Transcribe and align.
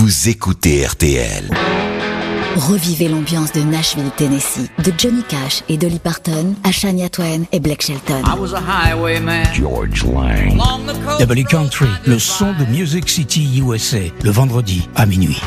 vous 0.00 0.30
écoutez 0.30 0.86
RTL. 0.86 1.50
Revivez 2.56 3.06
l'ambiance 3.06 3.52
de 3.52 3.60
Nashville, 3.60 4.10
Tennessee, 4.16 4.70
de 4.82 4.90
Johnny 4.96 5.22
Cash 5.28 5.62
et 5.68 5.76
Dolly 5.76 5.98
Parton 5.98 6.54
à 6.64 6.72
Shania 6.72 7.10
Twain 7.10 7.42
et 7.52 7.60
Blake 7.60 7.82
Shelton. 7.82 8.22
I 8.24 8.38
was 8.38 8.54
a 8.54 8.62
highwayman. 8.62 9.44
George 9.52 10.06
Lang. 10.06 10.58
W 11.18 11.44
Country, 11.44 11.84
le 12.06 12.18
son 12.18 12.54
de 12.54 12.64
Music 12.70 13.10
City 13.10 13.60
USA, 13.60 13.98
le 14.24 14.30
vendredi 14.30 14.88
à 14.96 15.04
minuit. 15.04 15.38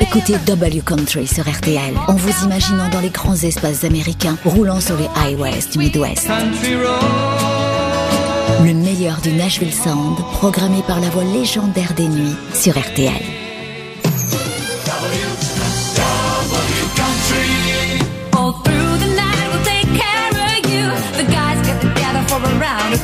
Écoutez 0.00 0.38
W 0.46 0.80
Country 0.80 1.26
sur 1.26 1.46
RTL 1.46 1.94
en 2.08 2.14
vous 2.14 2.44
imaginant 2.46 2.88
dans 2.88 3.00
les 3.00 3.10
grands 3.10 3.36
espaces 3.36 3.84
américains 3.84 4.38
roulant 4.46 4.80
sur 4.80 4.96
les 4.96 5.08
highways 5.16 5.66
du 5.70 5.80
Midwest. 5.80 6.26
Country 6.28 6.76
road. 6.76 8.64
Le 8.64 8.72
meilleur 8.72 9.20
du 9.20 9.32
Nashville 9.32 9.74
Sound, 9.74 10.16
programmé 10.32 10.82
par 10.86 10.98
la 11.00 11.10
voix 11.10 11.24
légendaire 11.24 11.92
des 11.92 12.08
nuits 12.08 12.36
sur 12.54 12.78
RTL. 12.78 13.39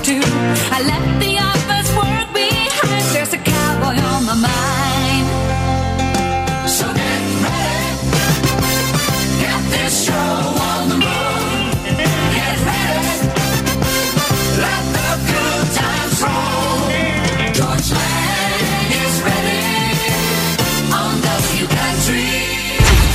Two. 0.06 0.22
I 0.70 0.82
left 0.86 1.18
the 1.18 1.34
office 1.50 1.90
work 1.98 2.28
behind. 2.32 3.04
There's 3.12 3.32
a 3.34 3.38
cowboy 3.38 3.98
on 4.14 4.22
my 4.30 4.38
mind. 4.38 5.26
So 6.70 6.86
get 6.94 7.22
ready. 7.42 7.90
Get 9.42 9.62
this 9.74 10.06
show 10.06 10.14
on 10.70 10.82
the 10.92 10.98
road. 11.06 11.74
Get 12.38 12.56
ready. 12.70 13.10
Let 14.62 14.82
the 14.96 15.10
good 15.32 15.66
times 15.74 16.16
roll. 16.22 16.86
George 17.58 17.90
Lang 17.98 18.90
is 19.02 19.14
ready 19.26 19.66
on 21.00 21.12
W 21.34 21.66
Country. 21.80 22.30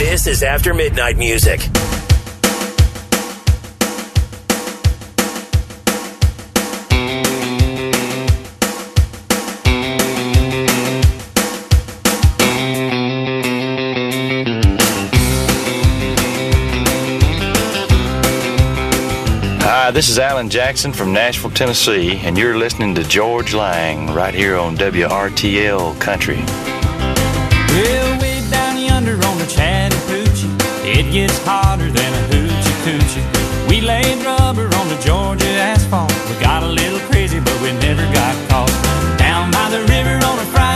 This 0.04 0.28
is 0.28 0.44
After 0.44 0.74
Midnight 0.74 1.16
Music. 1.18 1.62
This 20.02 20.10
is 20.10 20.18
Alan 20.18 20.50
Jackson 20.50 20.92
from 20.92 21.14
Nashville, 21.14 21.52
Tennessee, 21.52 22.18
and 22.24 22.36
you're 22.36 22.58
listening 22.58 22.96
to 22.96 23.04
George 23.04 23.54
Lang 23.54 24.12
right 24.16 24.34
here 24.34 24.58
on 24.58 24.76
WRTL 24.76 26.02
Country. 26.02 26.38
Well, 26.38 28.20
way 28.20 28.42
down 28.50 28.80
yonder 28.80 29.14
on 29.14 29.38
the 29.38 29.46
Chattahoochee, 29.46 30.50
it 30.90 31.12
gets 31.14 31.38
hotter 31.46 31.92
than 31.92 32.14
a 32.16 32.34
hoochie 32.34 32.78
coochie. 32.82 33.70
We 33.70 33.82
laid 33.82 34.26
rubber 34.26 34.66
on 34.74 34.90
the 34.90 35.00
Georgia 35.06 35.46
asphalt. 35.46 36.12
We 36.28 36.42
got 36.42 36.64
a 36.64 36.68
little 36.68 37.00
crazy, 37.12 37.40
but 37.40 37.62
we 37.62 37.72
never 37.74 38.02
got 38.12 38.34
caught. 38.50 38.74
Down 39.20 39.52
by 39.52 39.70
the 39.70 39.82
river 39.82 40.16
on 40.26 40.40
a 40.40 40.46
Friday 40.46 40.71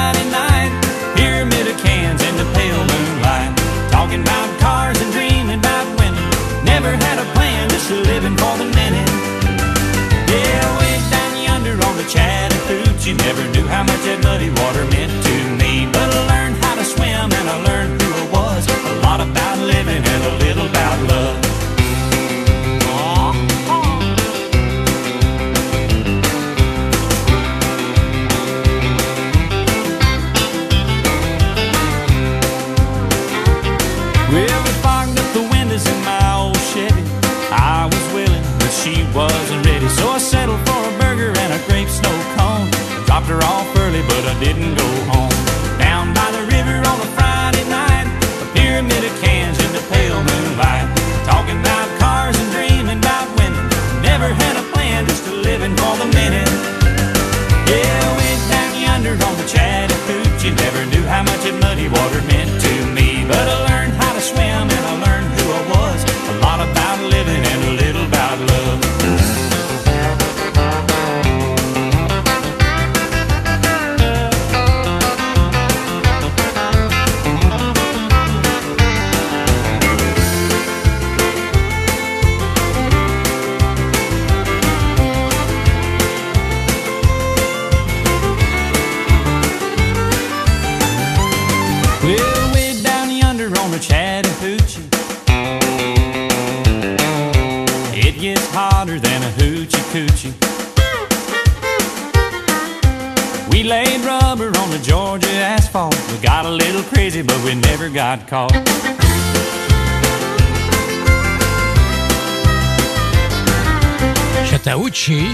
Chattahoochee, 114.66 115.28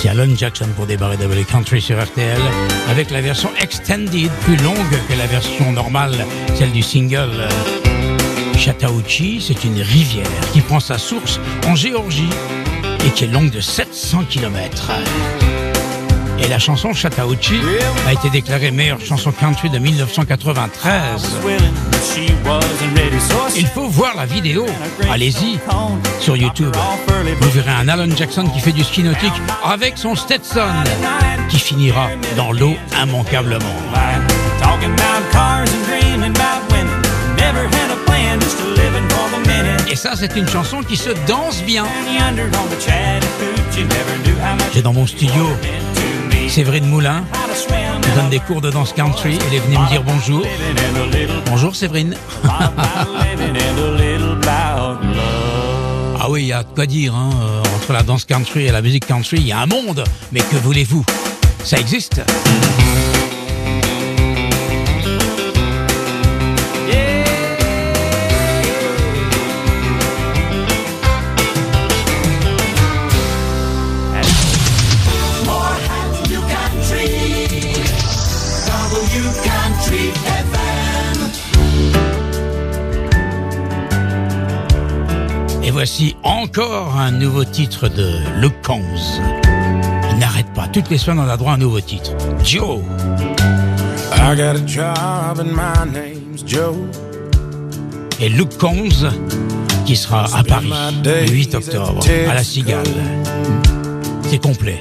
c'est 0.00 0.10
Alan 0.10 0.32
Jackson 0.36 0.68
pour 0.76 0.86
débarrer 0.86 1.16
W 1.16 1.42
Country 1.42 1.80
sur 1.80 2.00
RTL, 2.00 2.40
avec 2.88 3.10
la 3.10 3.20
version 3.20 3.50
extended, 3.60 4.30
plus 4.42 4.56
longue 4.58 4.76
que 5.08 5.14
la 5.18 5.26
version 5.26 5.72
normale, 5.72 6.24
celle 6.54 6.70
du 6.70 6.80
single. 6.80 7.48
Chattahoochee, 8.56 9.40
c'est 9.40 9.64
une 9.64 9.82
rivière 9.82 10.30
qui 10.52 10.60
prend 10.60 10.78
sa 10.78 10.98
source 10.98 11.40
en 11.66 11.74
Géorgie 11.74 12.30
et 13.04 13.10
qui 13.10 13.24
est 13.24 13.26
longue 13.26 13.50
de 13.50 13.60
700 13.60 14.26
km. 14.30 14.92
Et 16.40 16.48
la 16.48 16.58
chanson 16.58 16.92
Chattahoochee 16.92 17.60
a 18.06 18.12
été 18.12 18.30
déclarée 18.30 18.70
meilleure 18.70 19.00
chanson 19.00 19.32
country 19.32 19.70
de 19.70 19.78
1993. 19.78 21.38
Willing, 21.44 21.58
but 21.90 22.00
she 22.02 22.32
wasn't 22.44 22.96
ready, 22.96 23.20
so 23.20 23.34
I 23.48 23.60
Il 23.60 23.66
faut 23.66 23.88
voir 23.88 24.16
la 24.16 24.26
vidéo. 24.26 24.66
Allez-y 25.10 25.58
sur 26.20 26.36
YouTube. 26.36 26.74
Vous 27.40 27.50
verrez 27.50 27.70
un 27.70 27.88
Alan 27.88 28.14
Jackson 28.16 28.44
qui 28.54 28.60
fait 28.60 28.72
du 28.72 28.84
ski 28.84 29.02
nautique 29.02 29.32
avec 29.64 29.98
son 29.98 30.14
Stetson 30.14 30.84
qui 31.48 31.58
finira 31.58 32.08
dans 32.36 32.52
l'eau 32.52 32.74
immanquablement. 33.02 33.64
Et 39.90 39.96
ça, 39.96 40.12
c'est 40.14 40.36
une 40.36 40.48
chanson 40.48 40.82
qui 40.82 40.96
se 40.96 41.10
danse 41.26 41.62
bien. 41.62 41.84
J'ai 44.74 44.82
dans 44.82 44.92
mon 44.92 45.06
studio 45.06 45.46
Séverine 46.48 46.86
Moulin, 46.86 47.24
qui 48.02 48.10
donne 48.16 48.30
des 48.30 48.40
cours 48.40 48.60
de 48.60 48.70
danse 48.70 48.92
country. 48.92 49.38
Elle 49.48 49.54
est 49.56 49.60
venue 49.60 49.78
me 49.78 49.88
dire 49.88 50.02
bonjour. 50.02 50.42
Bonjour 51.46 51.74
Séverine. 51.76 52.14
Ah 56.20 56.28
oui, 56.30 56.42
il 56.42 56.46
y 56.48 56.52
a 56.52 56.62
de 56.62 56.68
quoi 56.74 56.84
dire. 56.86 57.14
hein, 57.14 57.30
euh, 57.42 57.62
Entre 57.76 57.92
la 57.92 58.02
danse 58.02 58.24
country 58.24 58.66
et 58.66 58.72
la 58.72 58.82
musique 58.82 59.06
country, 59.06 59.36
il 59.38 59.46
y 59.46 59.52
a 59.52 59.60
un 59.60 59.66
monde. 59.66 60.02
Mais 60.32 60.40
que 60.40 60.56
voulez-vous? 60.56 61.04
Ça 61.64 61.78
existe. 61.78 62.20
Voici 85.78 86.16
encore 86.24 86.96
un 86.98 87.12
nouveau 87.12 87.44
titre 87.44 87.86
de 87.86 88.18
Luke 88.40 88.60
Combs. 88.64 88.82
Il 90.10 90.18
n'arrête 90.18 90.52
pas, 90.52 90.66
toutes 90.66 90.90
les 90.90 90.98
semaines 90.98 91.20
on 91.20 91.30
a 91.30 91.36
droit 91.36 91.52
à 91.52 91.54
un 91.54 91.58
nouveau 91.58 91.80
titre. 91.80 92.10
Joe 92.42 92.80
I 94.12 94.34
got 94.34 94.56
a 94.56 94.66
job 94.66 95.38
and 95.38 95.52
my 95.54 95.88
name's 95.88 96.42
Joe. 96.44 96.74
et 98.18 98.28
Luke 98.28 98.58
Combs 98.58 99.08
qui 99.86 99.94
sera 99.94 100.24
à 100.36 100.42
Paris 100.42 100.72
le 101.04 101.30
8 101.30 101.54
octobre 101.54 102.04
à 102.28 102.34
la 102.34 102.42
Cigale. 102.42 102.82
C'est 104.28 104.42
complet. 104.42 104.80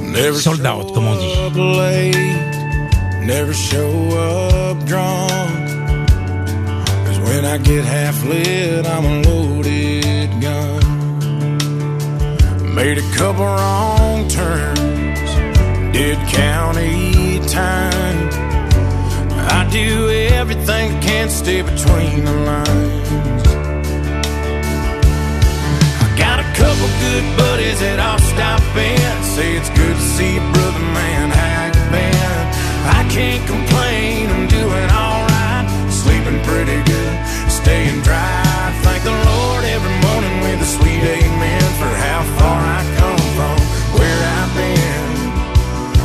Never 0.00 0.32
Sold 0.32 0.66
out, 0.66 0.94
comme 0.94 1.08
on 1.08 1.16
dit. 1.16 2.16
never 3.26 3.52
show 3.52 4.16
up 4.16 4.82
drunk. 4.86 5.28
Cause 7.04 7.20
when 7.20 7.44
I 7.44 7.58
get 7.58 7.84
half 7.84 8.24
lit, 8.24 8.86
I'm 8.86 9.04
a 9.04 9.28
loaded 9.28 9.62
gun. 9.62 9.91
Made 12.82 12.98
a 12.98 13.10
couple 13.12 13.44
wrong 13.44 14.26
turns, 14.26 15.30
did 15.92 16.18
county 16.26 17.38
time. 17.46 18.28
I 19.38 19.68
do 19.70 20.10
everything 20.10 20.90
that 20.90 21.00
can 21.00 21.30
stay 21.30 21.62
between 21.62 22.24
the 22.24 22.32
lines. 22.42 23.08
I 26.02 26.08
got 26.18 26.40
a 26.40 26.48
couple 26.58 26.88
good 26.98 27.24
buddies 27.38 27.78
that 27.78 28.00
I'll 28.00 28.18
stop 28.18 28.60
in. 28.74 29.14
Say 29.22 29.54
it's 29.54 29.70
good 29.78 29.94
to 29.94 30.06
see 30.18 30.34
you, 30.34 30.44
brother 30.52 30.84
man. 30.98 31.30
How 31.30 31.70
been? 31.94 32.42
I 32.98 33.06
can't 33.14 33.46
complain. 33.46 34.28
I'm 34.28 34.48
doing 34.48 34.88
alright. 34.90 35.70
Sleeping 36.02 36.42
pretty 36.42 36.82
good. 36.82 37.14
Staying 37.46 38.02
dry. 38.02 38.74
Thank 38.82 39.04
the 39.04 39.14
Lord 39.30 39.62
every 39.70 39.91
a 40.62 40.64
sweet 40.64 41.02
amen 41.02 41.62
for 41.80 41.92
how 42.06 42.22
far 42.38 42.60
I 42.78 42.82
come 43.00 43.24
from, 43.36 43.56
where 43.98 44.20
I've 44.38 44.52
been. 44.54 45.10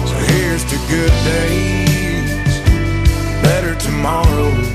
So 0.09 0.15
here's 0.33 0.65
to 0.71 0.77
good 0.89 1.13
days, 1.33 2.53
better 3.43 3.75
tomorrows, 3.75 4.67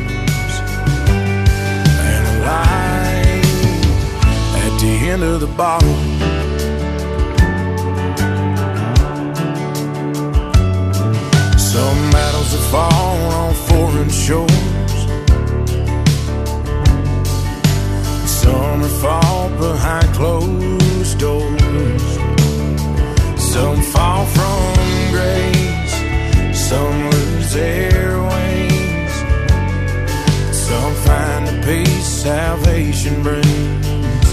and 2.10 2.22
a 2.32 2.36
light 2.46 3.42
at 4.64 4.72
the 4.80 4.92
end 5.12 5.22
of 5.24 5.40
the 5.40 5.52
bottle. 5.62 5.98
Some 11.58 12.00
battles 12.12 12.52
have 12.52 12.66
fallen 12.70 13.32
on 13.42 13.54
foreign 13.54 14.10
shores. 14.10 14.71
Some 18.42 18.82
fought 19.00 19.52
behind 19.58 20.08
closed 20.14 21.18
doors. 21.18 22.06
Some 23.52 23.80
fall 23.92 24.24
from 24.36 24.74
grace. 25.14 25.94
Some 26.68 27.10
lose 27.10 27.52
their 27.52 28.18
wings. 28.32 29.14
Some 30.66 30.94
find 31.06 31.46
the 31.46 31.56
peace 31.66 32.08
salvation 32.24 33.22
brings. 33.22 34.28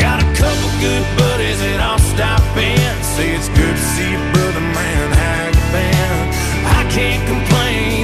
Got 0.00 0.18
a 0.22 0.28
couple 0.40 0.70
good 0.80 1.04
buddies 1.18 1.60
that 1.60 1.80
I'll 1.88 2.04
stop 2.14 2.44
in. 2.56 2.94
Say 3.14 3.34
it's 3.36 3.48
good 3.48 3.76
to 3.76 3.84
see 3.94 4.10
you, 4.12 4.22
brother 4.32 4.64
man. 4.78 5.06
How 5.22 5.46
you 5.56 5.64
been? 5.76 6.20
I 6.78 6.82
can't 6.96 7.22
complain. 7.28 8.03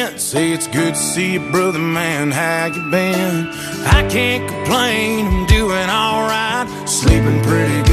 Say 0.00 0.52
it's 0.52 0.66
good 0.66 0.94
to 0.94 1.00
see 1.00 1.34
you, 1.34 1.40
brother 1.50 1.78
man. 1.78 2.30
How 2.30 2.66
you 2.66 2.90
been? 2.90 3.48
I 3.84 4.08
can't 4.08 4.48
complain. 4.48 5.26
I'm 5.26 5.46
doing 5.46 5.90
alright. 5.90 6.88
Sleeping 6.88 7.42
pretty 7.42 7.82
good. 7.82 7.89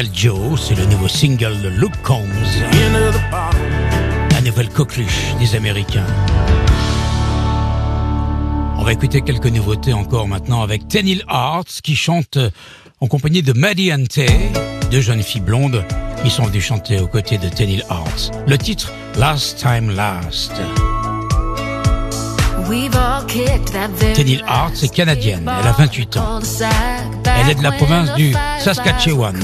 S'appelle 0.00 0.18
Joe, 0.18 0.60
c'est 0.60 0.74
le 0.76 0.86
nouveau 0.86 1.08
single 1.08 1.60
de 1.60 1.68
Luke 1.68 2.00
Combs, 2.02 2.24
la 4.30 4.40
nouvelle 4.40 4.68
coqueluche 4.70 5.34
des 5.38 5.54
Américains. 5.54 6.06
On 8.78 8.82
va 8.82 8.92
écouter 8.92 9.20
quelques 9.20 9.46
nouveautés 9.46 9.92
encore 9.92 10.26
maintenant 10.26 10.62
avec 10.62 10.88
Tenil 10.88 11.22
Arts 11.28 11.82
qui 11.82 11.96
chante 11.96 12.38
euh, 12.38 12.50
en 13.00 13.08
compagnie 13.08 13.42
de 13.42 13.52
Maddie 13.52 13.92
and 13.92 14.04
Tay, 14.08 14.50
deux 14.90 15.02
jeunes 15.02 15.22
filles 15.22 15.42
blondes 15.42 15.84
qui 16.22 16.30
sont 16.30 16.44
venues 16.44 16.62
chanter 16.62 16.98
aux 16.98 17.08
côtés 17.08 17.36
de 17.36 17.48
Tenil 17.50 17.84
Arts. 17.90 18.30
Le 18.46 18.56
titre 18.56 18.92
Last 19.18 19.58
Time 19.58 19.94
Last. 19.94 20.52
Tenil 24.14 24.44
Hart 24.46 24.80
est 24.80 24.94
canadienne, 24.94 25.42
elle 25.60 25.66
a 25.66 25.72
28 25.72 26.16
ans. 26.18 26.38
Elle 27.24 27.50
est 27.50 27.54
de 27.56 27.62
la 27.64 27.72
province 27.72 28.14
du 28.14 28.32
Saskatchewan. 28.60 29.34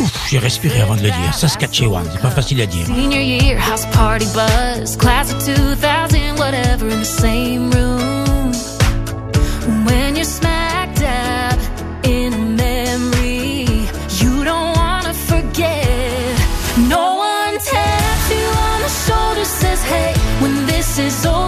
Ouf, 0.00 0.28
j'ai 0.30 0.38
respiré 0.38 0.80
avant 0.80 0.94
de 0.94 1.02
le 1.02 1.10
dire. 1.10 1.34
Saskatchewan, 1.34 2.04
c'est 2.12 2.20
pas 2.20 2.30
facile 2.30 2.60
à 2.60 2.66
dire. 2.66 2.86
Senior 2.86 3.20
year, 3.20 3.58
house 3.58 3.84
party 3.92 4.26
buzz, 4.26 4.96
class 4.96 5.32
of 5.32 5.44
2000, 5.44 6.38
whatever, 6.38 6.88
in 6.88 7.00
the 7.00 7.04
same 7.04 7.70
room. 7.72 8.52
When 9.84 10.14
you're 10.14 10.24
smack 10.24 10.94
dab 10.94 11.58
in 12.04 12.32
a 12.32 12.38
memory, 12.38 13.66
you 14.20 14.44
don't 14.44 14.76
wanna 14.76 15.14
forget. 15.14 16.38
No 16.88 17.16
one 17.16 17.58
taps 17.58 18.30
you 18.30 18.48
on 18.70 18.82
the 18.82 18.88
shoulder, 18.88 19.44
says, 19.44 19.82
hey, 19.82 20.14
when 20.40 20.64
this 20.66 20.98
is 20.98 21.26
over 21.26 21.41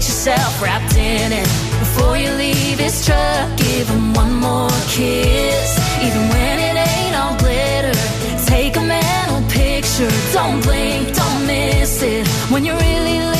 get 0.00 0.08
yourself 0.08 0.62
wrapped 0.62 0.96
in 0.96 1.30
it. 1.30 1.48
Before 1.78 2.16
you 2.16 2.30
leave 2.32 2.78
his 2.78 3.04
truck, 3.04 3.56
give 3.58 3.86
him 3.86 4.14
one 4.14 4.34
more 4.34 4.70
kiss. 4.88 5.78
Even 6.00 6.22
when 6.32 6.58
it 6.58 6.76
ain't 6.88 7.16
all 7.16 7.36
glitter, 7.36 7.92
take 8.46 8.76
a 8.76 8.80
mental 8.80 9.42
picture. 9.50 10.10
Don't 10.32 10.62
blink, 10.62 11.14
don't 11.14 11.46
miss 11.46 12.02
it. 12.02 12.26
When 12.50 12.64
you're 12.64 12.78
really 12.78 13.39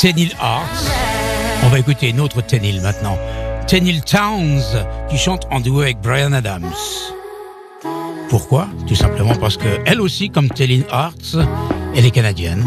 Tenil 0.00 0.32
Arts. 0.40 0.64
On 1.62 1.68
va 1.68 1.78
écouter 1.78 2.08
une 2.08 2.20
autre 2.20 2.40
Tenil 2.40 2.80
maintenant. 2.80 3.18
Tenil 3.66 4.00
Towns, 4.00 4.62
qui 5.10 5.18
chante 5.18 5.46
en 5.50 5.60
duo 5.60 5.82
avec 5.82 6.00
Brian 6.00 6.32
Adams. 6.32 6.72
Pourquoi? 8.30 8.68
Tout 8.88 8.94
simplement 8.94 9.34
parce 9.34 9.58
que 9.58 9.68
elle 9.84 10.00
aussi, 10.00 10.30
comme 10.30 10.48
Tenil 10.48 10.86
Arts, 10.90 11.36
elle 11.94 12.06
est 12.06 12.10
canadienne. 12.12 12.64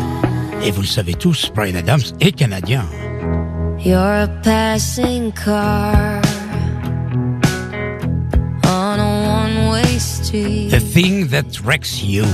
Et 0.64 0.70
vous 0.70 0.82
le 0.82 0.88
savez 0.88 1.16
tous, 1.16 1.52
Brian 1.56 1.74
Adams 1.74 2.04
est 2.22 2.34
canadien. 2.34 2.86
You're 3.84 3.98
a 3.98 4.28
passing 4.44 5.32
car 5.32 6.22
on 8.64 9.00
a 9.00 9.44
one-way 9.44 9.98
street. 9.98 10.70
The 10.70 10.80
thing 10.80 11.30
that 11.30 11.46
wrecks 11.66 12.04
you. 12.04 12.26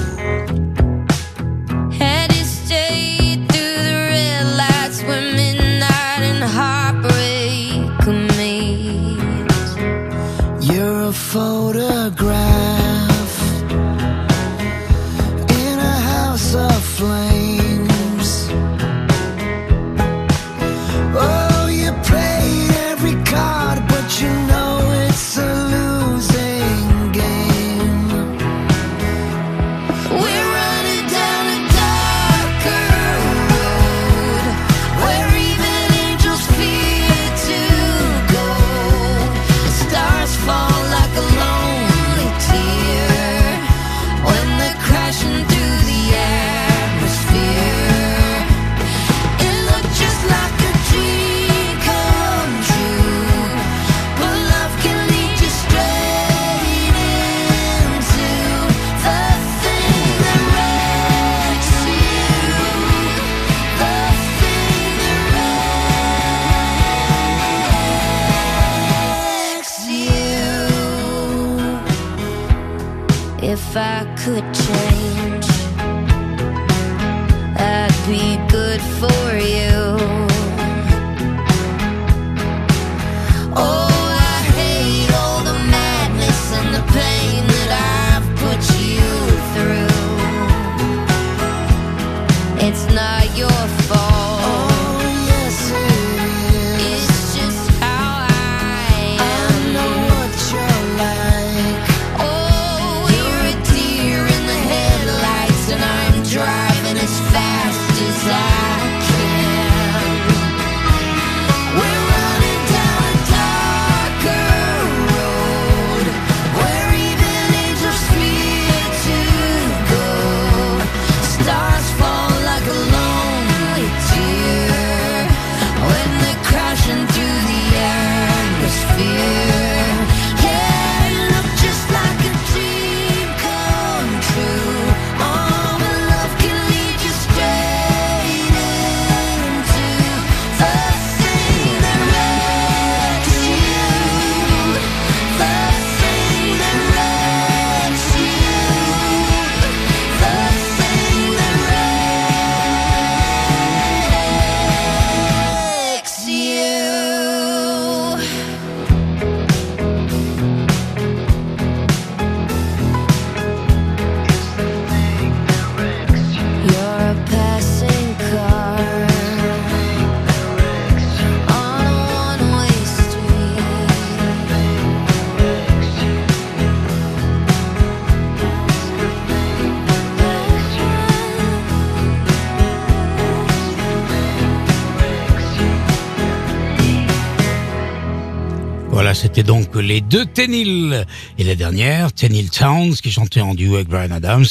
Les 189.89 190.01
deux 190.01 190.27
Tenil. 190.27 191.08
Et 191.39 191.43
la 191.43 191.55
dernière, 191.55 192.13
Tenil 192.13 192.51
Towns, 192.51 192.93
qui 192.93 193.10
chantait 193.12 193.41
en 193.41 193.55
duo 193.55 193.74
avec 193.74 193.88
Brian 193.88 194.12
Adams. 194.12 194.46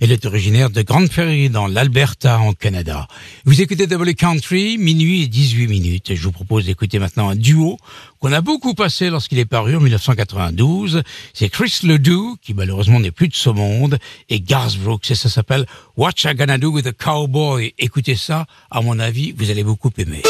Elle 0.00 0.12
est 0.12 0.24
originaire 0.24 0.70
de 0.70 0.82
Grande 0.82 1.08
Prairie, 1.08 1.50
dans 1.50 1.66
l'Alberta, 1.66 2.38
en 2.38 2.52
Canada. 2.52 3.08
Vous 3.44 3.60
écoutez 3.60 3.88
Double 3.88 4.14
Country, 4.14 4.78
minuit 4.78 5.22
et 5.22 5.26
18 5.26 5.66
minutes. 5.66 6.14
Je 6.14 6.22
vous 6.22 6.30
propose 6.30 6.66
d'écouter 6.66 7.00
maintenant 7.00 7.28
un 7.28 7.34
duo 7.34 7.76
qu'on 8.20 8.32
a 8.32 8.40
beaucoup 8.40 8.74
passé 8.74 9.10
lorsqu'il 9.10 9.40
est 9.40 9.46
paru 9.46 9.74
en 9.74 9.80
1992. 9.80 11.02
C'est 11.32 11.48
Chris 11.48 11.80
Ledoux, 11.82 12.36
qui 12.40 12.54
malheureusement 12.54 13.00
n'est 13.00 13.10
plus 13.10 13.26
de 13.26 13.34
ce 13.34 13.50
monde, 13.50 13.98
et 14.28 14.40
Garth 14.40 14.78
Brooks. 14.78 15.10
Et 15.10 15.16
ça 15.16 15.28
s'appelle 15.28 15.66
What 15.96 16.12
I 16.24 16.36
Gonna 16.36 16.56
Do 16.56 16.70
with 16.70 16.86
a 16.86 16.92
Cowboy. 16.92 17.74
Écoutez 17.78 18.14
ça, 18.14 18.46
à 18.70 18.80
mon 18.80 19.00
avis, 19.00 19.32
vous 19.36 19.50
allez 19.50 19.64
beaucoup 19.64 19.90
aimer. 19.98 20.22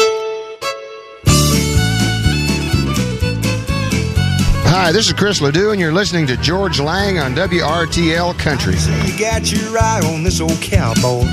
Hi, 4.77 4.91
this 4.91 5.07
is 5.07 5.13
Chris 5.13 5.39
Ledoux, 5.39 5.71
and 5.71 5.79
you're 5.79 5.93
listening 5.93 6.27
to 6.27 6.35
George 6.35 6.81
Lang 6.81 7.17
on 7.17 7.33
WRTL 7.33 8.37
Country. 8.37 8.75
You 9.09 9.17
got 9.17 9.49
your 9.49 9.79
eye 9.79 10.01
on 10.03 10.21
this 10.21 10.41
old 10.41 10.61
cowboy. 10.61 11.23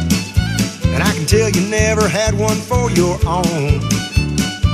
And 0.95 1.03
I 1.03 1.13
can 1.13 1.27
tell 1.27 1.51
you 1.51 1.69
never 1.69 2.09
had 2.09 2.39
one 2.39 2.57
for 2.57 2.89
your 2.93 3.19
own. 3.27 3.83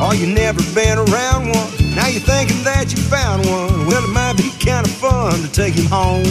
Or 0.05 0.15
you 0.15 0.27
never 0.27 0.61
been 0.75 0.99
around 0.99 1.49
one. 1.49 1.97
Now 1.97 2.09
you're 2.09 2.21
thinking 2.21 2.63
that 2.65 2.93
you 2.95 2.99
found 2.99 3.47
one. 3.47 3.87
Well, 3.87 4.05
it 4.05 4.13
might 4.13 4.37
be 4.37 4.53
kind 4.63 4.87
of 4.87 4.93
fun 4.93 5.41
to 5.41 5.51
take 5.51 5.73
him 5.73 5.87
home. 5.87 6.27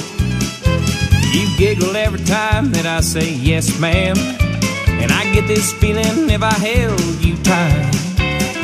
You 1.33 1.57
giggle 1.57 1.97
every 1.97 2.23
time 2.23 2.71
that 2.73 2.85
I 2.85 3.01
say 3.01 3.33
yes, 3.33 3.79
ma'am. 3.79 4.15
And 4.15 5.11
I 5.11 5.33
get 5.33 5.47
this 5.47 5.73
feeling 5.73 6.29
if 6.29 6.43
I 6.43 6.53
held 6.53 7.01
you 7.19 7.35
tight. 7.37 7.97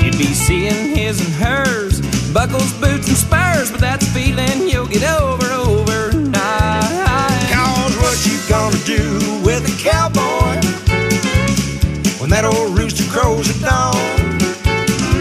You'd 0.03 0.17
be 0.19 0.25
seeing 0.25 0.95
his 0.95 1.25
and 1.25 1.33
hers, 1.43 1.92
buckles, 2.33 2.73
boots, 2.81 3.07
and 3.07 3.17
spurs. 3.17 3.71
But 3.71 3.79
that's 3.79 4.05
a 4.07 4.09
feeling 4.09 4.67
you'll 4.67 4.87
get 4.87 5.03
over 5.21 5.45
overnight. 5.45 6.33
Cause 7.53 7.95
what 8.01 8.17
you 8.25 8.37
gonna 8.49 8.77
do 8.83 9.05
with 9.45 9.63
a 9.69 9.75
cowboy 9.77 10.57
when 12.19 12.29
that 12.31 12.43
old 12.45 12.77
rooster 12.77 13.05
crows 13.11 13.49
at 13.49 13.61
dawn? 13.61 13.95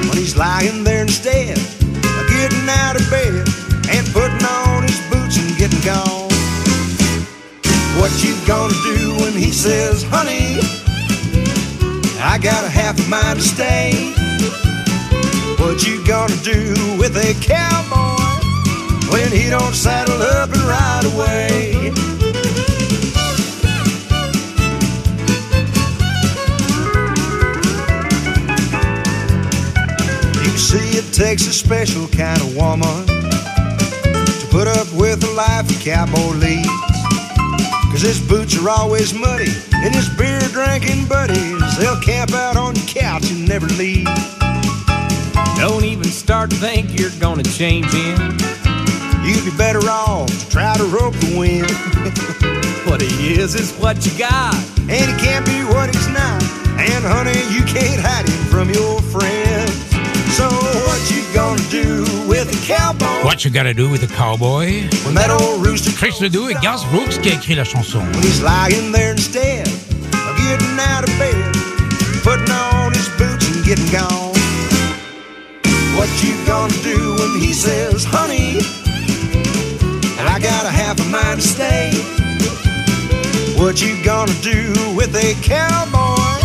When 0.08 0.16
he's 0.16 0.36
lying 0.36 0.82
there 0.84 1.02
instead 1.02 1.58
of 1.58 2.24
getting 2.32 2.68
out 2.68 2.96
of 2.96 3.08
bed 3.10 3.46
and 3.90 4.06
putting 4.12 4.44
on 4.46 4.82
his 4.84 5.00
boots 5.12 5.36
and 5.38 5.56
getting 5.58 5.80
gone. 5.84 6.30
What 8.00 8.12
you 8.24 8.34
gonna 8.46 8.74
do 8.82 9.16
when 9.22 9.32
he 9.34 9.52
says, 9.52 10.02
honey, 10.02 10.58
I 12.20 12.38
got 12.38 12.64
a 12.64 12.68
half 12.70 12.98
a 12.98 13.08
mind 13.08 13.38
to 13.38 13.44
stay. 13.44 14.31
What 15.62 15.86
you 15.86 16.04
gonna 16.04 16.34
do 16.42 16.74
with 16.98 17.16
a 17.16 17.34
cowboy 17.40 18.20
when 19.12 19.30
he 19.30 19.48
don't 19.48 19.74
saddle 19.74 20.20
up 20.20 20.50
and 20.50 20.60
ride 20.62 21.04
away? 21.04 21.72
You 30.42 30.58
see, 30.58 30.98
it 30.98 31.14
takes 31.14 31.46
a 31.46 31.52
special 31.52 32.08
kind 32.08 32.40
of 32.42 32.56
woman 32.56 33.06
to 33.06 34.46
put 34.50 34.66
up 34.66 34.92
with 34.92 35.22
a 35.22 35.30
life 35.30 35.70
a 35.70 35.82
cowboy 35.82 36.34
leads. 36.38 36.68
Cause 37.92 38.02
his 38.02 38.20
boots 38.20 38.58
are 38.58 38.68
always 38.68 39.14
muddy, 39.14 39.52
and 39.72 39.94
his 39.94 40.08
beer 40.18 40.40
drinking 40.50 41.06
buddies, 41.06 41.78
they'll 41.78 42.00
camp 42.00 42.32
out 42.32 42.56
on 42.56 42.74
your 42.74 42.86
couch 42.86 43.30
and 43.30 43.48
never 43.48 43.68
leave. 43.68 44.08
Don't 45.62 45.84
even 45.84 46.06
start 46.06 46.50
to 46.50 46.56
think 46.56 46.98
you're 46.98 47.14
gonna 47.20 47.44
change 47.44 47.86
him. 47.94 48.18
You'd 49.22 49.44
be 49.44 49.56
better 49.56 49.78
off 49.88 50.26
to 50.26 50.50
try 50.50 50.76
to 50.76 50.82
rope 50.86 51.14
the 51.14 51.38
wind. 51.38 51.70
What 52.90 53.00
he 53.00 53.34
is 53.34 53.54
is 53.54 53.72
what 53.78 54.04
you 54.04 54.10
got. 54.18 54.56
And 54.90 55.06
he 55.06 55.14
can't 55.24 55.46
be 55.46 55.62
what 55.72 55.94
he's 55.94 56.08
not. 56.08 56.42
And 56.76 57.04
honey, 57.06 57.38
you 57.54 57.62
can't 57.62 58.02
hide 58.02 58.28
him 58.28 58.44
from 58.50 58.70
your 58.70 59.00
friends. 59.02 59.70
So 60.36 60.48
what 60.50 61.00
you 61.08 61.22
gonna 61.32 61.62
do 61.70 62.02
with 62.28 62.50
a 62.50 62.66
cowboy? 62.66 63.24
What 63.24 63.44
You 63.44 63.52
Gotta 63.52 63.72
Do 63.72 63.88
with 63.88 64.02
a 64.02 64.12
Cowboy. 64.16 64.88
When 65.04 65.14
that 65.14 65.30
old 65.30 65.64
rooster 65.64 65.92
Chris 65.92 66.20
Ledoux 66.20 66.50
et 66.50 66.60
Garth 66.60 66.84
Brooks 66.90 67.18
qui 67.18 67.30
a 67.30 67.34
écrit 67.34 67.54
la 67.54 67.62
chanson. 67.62 68.00
when 68.00 68.22
he's 68.24 68.42
lying 68.42 68.90
there 68.90 69.12
instead 69.12 69.68
of 69.68 70.34
getting 70.42 70.76
out 70.90 71.08
of 71.08 71.18
bed, 71.20 71.54
putting 72.24 72.50
on 72.50 72.92
his 72.92 73.08
boots 73.16 73.46
and 73.54 73.64
getting 73.64 73.88
gone. 73.92 74.21
Gonna 76.62 76.82
do 76.84 77.16
when 77.18 77.40
he 77.40 77.52
says, 77.52 78.04
honey, 78.04 78.62
and 80.16 80.28
I 80.28 80.38
got 80.38 80.64
a 80.64 80.70
half 80.70 80.94
a 81.00 81.04
mind 81.10 81.40
to 81.40 81.48
stay? 81.48 81.90
What 83.58 83.82
you 83.82 83.98
gonna 84.04 84.32
do 84.42 84.70
with 84.94 85.12
a 85.16 85.34
cowboy 85.42 86.38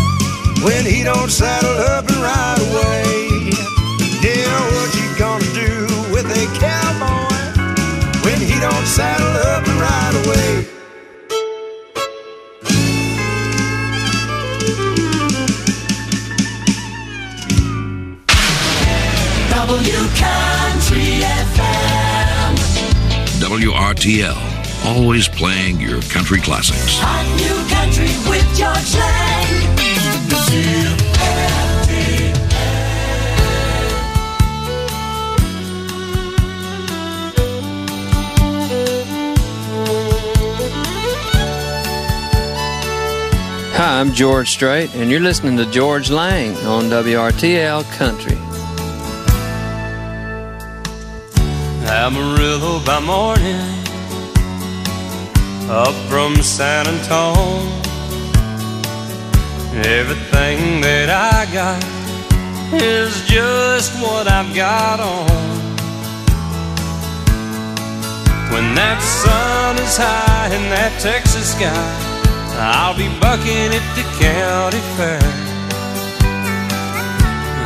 when 0.66 0.84
he 0.84 1.04
don't 1.04 1.30
saddle 1.30 1.70
up 1.94 2.08
and 2.10 2.16
ride 2.18 2.58
away? 2.58 3.54
Yeah, 4.18 4.58
what 4.74 4.90
you 4.98 5.06
gonna 5.22 5.54
do 5.54 5.86
with 6.10 6.26
a 6.26 6.46
cowboy 6.58 7.30
when 8.26 8.40
he 8.40 8.58
don't 8.58 8.86
saddle 8.86 9.37
WRTL, 23.58 24.86
always 24.86 25.26
playing 25.26 25.80
your 25.80 26.00
country 26.02 26.40
classics. 26.40 27.00
Hot 27.00 27.26
new 27.34 27.58
country 27.74 28.06
with 28.30 28.46
George 28.56 28.94
Lang. 28.94 29.48
Hi, 43.74 44.00
I'm 44.00 44.12
George 44.12 44.50
Strait, 44.50 44.94
and 44.94 45.10
you're 45.10 45.18
listening 45.18 45.56
to 45.56 45.66
George 45.72 46.10
Lang 46.10 46.54
on 46.58 46.84
WRTL 46.84 47.82
Country. 47.96 48.37
Amarillo 52.00 52.78
by 52.86 53.00
morning, 53.00 53.60
up 55.68 55.94
from 56.08 56.36
San 56.36 56.86
Antone. 56.86 57.66
Everything 59.84 60.80
that 60.80 61.10
I 61.10 61.44
got 61.52 61.82
is 62.72 63.26
just 63.26 63.92
what 64.00 64.28
I've 64.28 64.54
got 64.54 65.00
on. 65.00 65.26
When 68.52 68.76
that 68.76 69.02
sun 69.02 69.76
is 69.82 69.96
high 69.96 70.54
in 70.54 70.70
that 70.70 70.94
Texas 71.00 71.50
sky, 71.50 71.74
I'll 72.78 72.96
be 72.96 73.08
bucking 73.18 73.74
at 73.74 73.86
the 73.98 74.04
county 74.22 74.82
fair. 74.96 75.18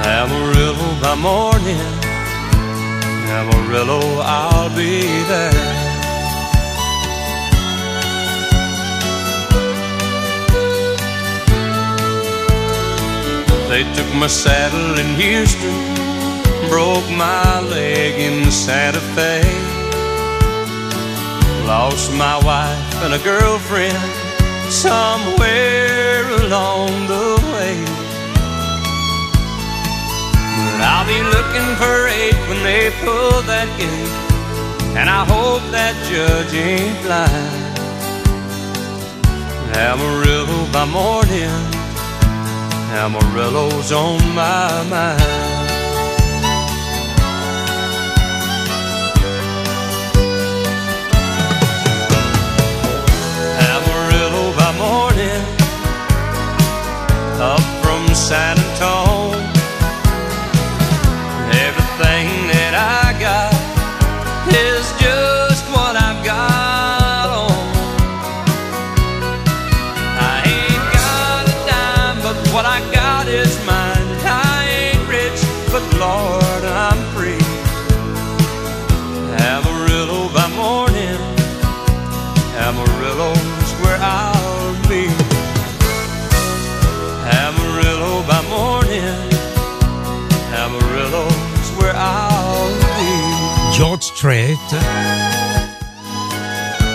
Amarillo 0.08 0.88
by 1.02 1.16
morning. 1.16 2.01
Amarillo, 3.32 4.20
I'll 4.20 4.68
be 4.76 5.00
there. 5.32 5.82
They 13.70 13.84
took 13.94 14.14
my 14.14 14.26
saddle 14.26 14.98
in 14.98 15.14
Houston, 15.16 15.76
broke 16.68 17.08
my 17.16 17.60
leg 17.60 18.20
in 18.20 18.50
Santa 18.50 19.00
Fe. 19.14 19.40
Lost 21.66 22.12
my 22.12 22.36
wife 22.44 22.94
and 23.02 23.14
a 23.14 23.22
girlfriend 23.24 23.96
somewhere 24.70 26.28
along 26.44 27.06
the 27.06 27.41
I'll 30.84 31.06
be 31.06 31.22
looking 31.22 31.68
for 31.80 32.08
eight 32.08 32.38
when 32.48 32.62
they 32.62 32.90
pull 33.04 33.42
that 33.46 33.68
gate. 33.78 34.32
And 34.98 35.08
I 35.08 35.24
hope 35.24 35.62
that 35.70 35.94
judge 36.10 36.52
ain't 36.54 37.00
blind. 37.02 37.72
Amarillo 39.74 40.70
by 40.70 40.84
morning, 40.84 41.48
Amarillo's 42.92 43.90
on 43.90 44.20
my 44.34 44.84
mind. 44.90 45.62
Amarillo 53.72 54.44
by 54.58 54.70
morning, 54.76 55.42
up 57.40 57.64
from 57.82 58.14
San 58.14 58.61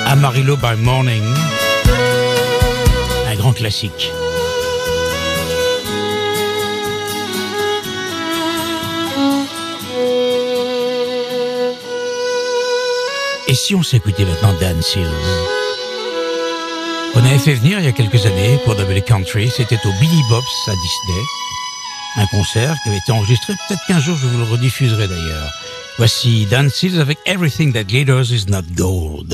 Amarillo 0.06 0.56
by 0.56 0.78
Morning. 0.78 1.24
Un 3.28 3.36
grand 3.36 3.52
classique. 3.52 4.14
Et 13.50 13.54
si 13.54 13.76
on 13.76 13.84
s'écoutait 13.84 14.24
maintenant 14.24 14.54
Dan 14.62 14.82
Seals? 14.82 15.06
On 17.14 17.20
avait 17.26 17.40
fait 17.40 17.56
venir 17.56 17.80
il 17.80 17.86
y 17.86 17.90
a 17.90 17.92
quelques 17.92 18.26
années 18.26 18.58
pour 18.64 18.76
W 18.76 19.02
Country, 19.02 19.52
c'était 19.54 19.80
au 19.86 19.92
Billy 20.00 20.22
Bob's 20.30 20.68
à 20.68 20.72
Disney. 20.72 21.24
Un 22.20 22.28
concert 22.28 22.74
qui 22.84 22.90
avait 22.90 23.00
été 23.00 23.12
enregistré, 23.12 23.54
peut-être 23.68 23.86
qu'un 23.86 24.00
jour 24.00 24.16
je 24.16 24.28
vous 24.28 24.38
le 24.38 24.46
rediffuserai 24.46 25.10
d'ailleurs. 25.10 25.52
Voici 25.98 26.46
Dan 26.48 26.70
Seals 26.70 27.00
avec 27.00 27.18
Everything 27.26 27.74
That 27.74 27.86
Glitters 27.88 28.32
Is 28.32 28.48
Not 28.48 28.66
Gold. 28.76 29.34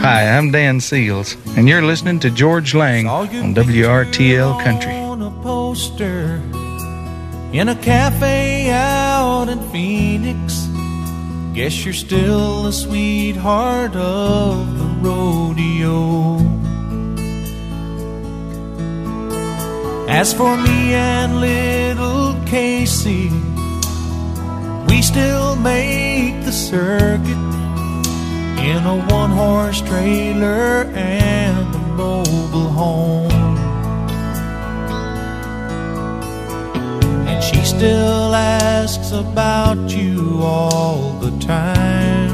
Hi, 0.00 0.38
I'm 0.38 0.50
Dan 0.50 0.80
Seals, 0.80 1.36
and 1.58 1.68
you're 1.68 1.82
listening 1.82 2.20
to 2.20 2.30
George 2.30 2.74
Lang 2.74 3.06
on 3.06 3.54
WRTL 3.54 4.64
Country. 4.64 4.92
on 4.94 5.20
a 5.20 5.30
poster 5.42 6.40
in 7.52 7.68
a 7.68 7.76
cafe 7.76 8.70
out 8.70 9.50
in 9.50 9.60
Phoenix. 9.70 10.68
Guess 11.52 11.84
you're 11.84 11.92
still 11.92 12.62
the 12.62 12.72
sweetheart 12.72 13.94
of 13.94 14.78
the 14.78 14.86
rodeo. 15.06 16.57
As 20.08 20.32
for 20.32 20.56
me 20.56 20.94
and 20.94 21.38
little 21.38 22.34
Casey, 22.46 23.28
we 24.88 25.02
still 25.02 25.54
make 25.56 26.44
the 26.44 26.50
circuit 26.50 27.48
in 28.58 28.86
a 28.86 29.06
one 29.10 29.30
horse 29.30 29.82
trailer 29.82 30.84
and 30.94 31.74
a 31.74 31.78
mobile 31.94 32.70
home. 32.70 33.30
And 37.28 37.44
she 37.44 37.62
still 37.62 38.34
asks 38.34 39.12
about 39.12 39.90
you 39.90 40.40
all 40.42 41.12
the 41.20 41.38
time. 41.38 42.32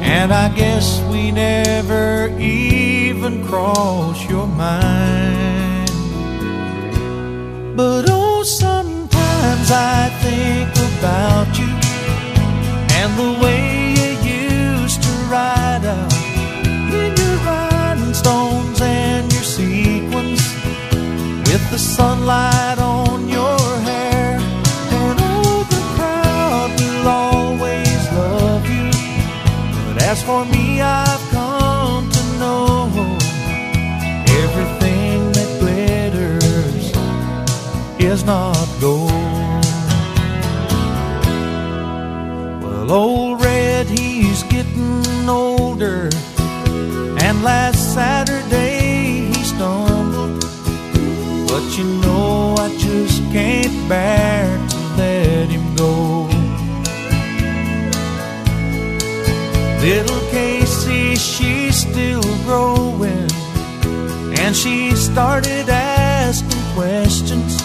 And 0.00 0.32
I 0.32 0.48
guess 0.54 1.02
we 1.10 1.32
never 1.32 2.28
even 3.20 3.44
cross 3.46 4.18
your 4.30 4.46
mind. 4.46 5.90
But 7.76 8.06
oh, 8.08 8.42
sometimes 8.42 9.70
I 9.70 10.08
think 10.24 10.70
about 10.90 11.48
you 11.60 11.70
and 12.98 13.10
the 13.22 13.32
way 13.44 13.92
you 14.00 14.10
used 14.80 15.02
to 15.02 15.12
ride 15.28 15.84
out 15.84 16.14
in 16.98 17.14
your 17.20 17.36
rhinestones 17.44 18.80
and 18.80 19.30
your 19.30 19.42
sequins 19.42 20.40
with 21.46 21.64
the 21.70 21.78
sunlight 21.78 22.49
is 38.10 38.24
not 38.24 38.66
gold. 38.80 39.12
Well, 42.60 42.90
old 42.90 43.40
Red, 43.40 43.86
he's 43.86 44.42
getting 44.44 45.28
older. 45.28 46.10
And 47.22 47.44
last 47.44 47.94
Saturday 47.94 49.28
he 49.28 49.44
stumbled. 49.44 50.40
But 51.46 51.64
you 51.78 51.84
know, 52.02 52.56
I 52.58 52.76
just 52.78 53.22
can't 53.30 53.88
bear 53.88 54.44
to 54.70 54.78
let 54.96 55.48
him 55.48 55.76
go. 55.76 56.26
Little 59.86 60.20
Casey, 60.30 61.14
she's 61.14 61.76
still 61.76 62.22
growing. 62.44 63.30
And 64.40 64.56
she 64.56 64.96
started 64.96 65.68
asking 65.68 66.74
questions. 66.74 67.59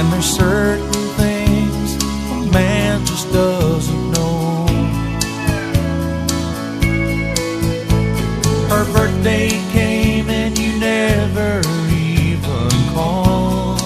And 0.00 0.10
there's 0.14 0.24
certain 0.24 0.92
things 1.20 2.02
a 2.32 2.50
man 2.54 3.04
just 3.04 3.30
doesn't 3.34 4.12
know. 4.12 4.66
Her 8.70 8.90
birthday 8.94 9.50
came 9.72 10.30
and 10.30 10.58
you 10.58 10.80
never 10.80 11.60
even 11.92 12.70
called. 12.94 13.82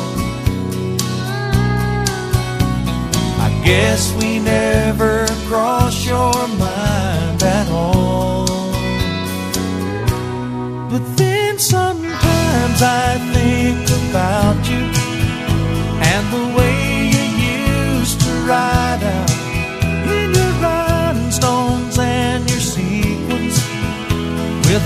I 3.41 3.51
guess 3.65 4.15
we 4.15 4.39
never 4.39 5.27
crossed 5.49 6.07
your 6.07 6.47
mind 6.47 7.43
at 7.43 7.69
all. 7.73 8.47
But 10.89 11.17
then 11.17 11.59
sometimes 11.59 12.83
I 12.83 13.14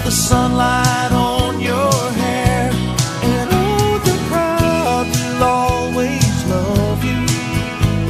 the 0.05 0.11
sunlight 0.11 1.13
on 1.13 1.61
your 1.61 1.93
hair. 2.23 2.71
And 3.33 3.49
oh, 3.53 4.01
the 4.09 4.17
crowd 4.29 5.07
will 5.15 5.45
always 5.45 6.37
love 6.47 7.05
you. 7.05 7.21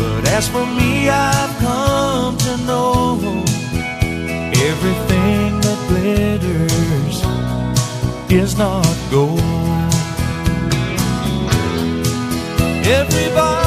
But 0.00 0.28
as 0.28 0.48
for 0.48 0.66
me, 0.66 1.08
I've 1.08 1.54
come 1.58 2.36
to 2.46 2.56
know 2.68 3.18
everything 4.70 5.60
that 5.64 5.78
glitters 5.88 7.16
is 8.30 8.56
not 8.56 8.96
gold. 9.10 9.40
Everybody 13.00 13.57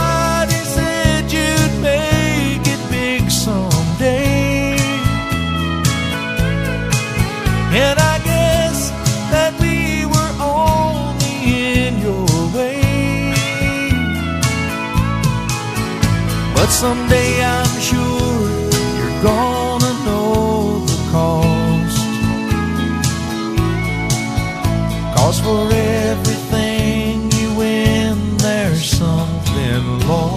someday 16.82 17.34
I'm 17.44 17.80
sure 17.80 18.50
you're 18.98 19.22
gonna 19.22 19.94
know 20.04 20.84
the 20.92 21.00
cost. 21.12 22.02
Cause 25.16 25.40
for 25.46 25.70
everything 25.72 27.32
you 27.40 27.54
win, 27.54 28.38
there's 28.38 28.84
something 28.84 29.84
lost. 30.10 30.34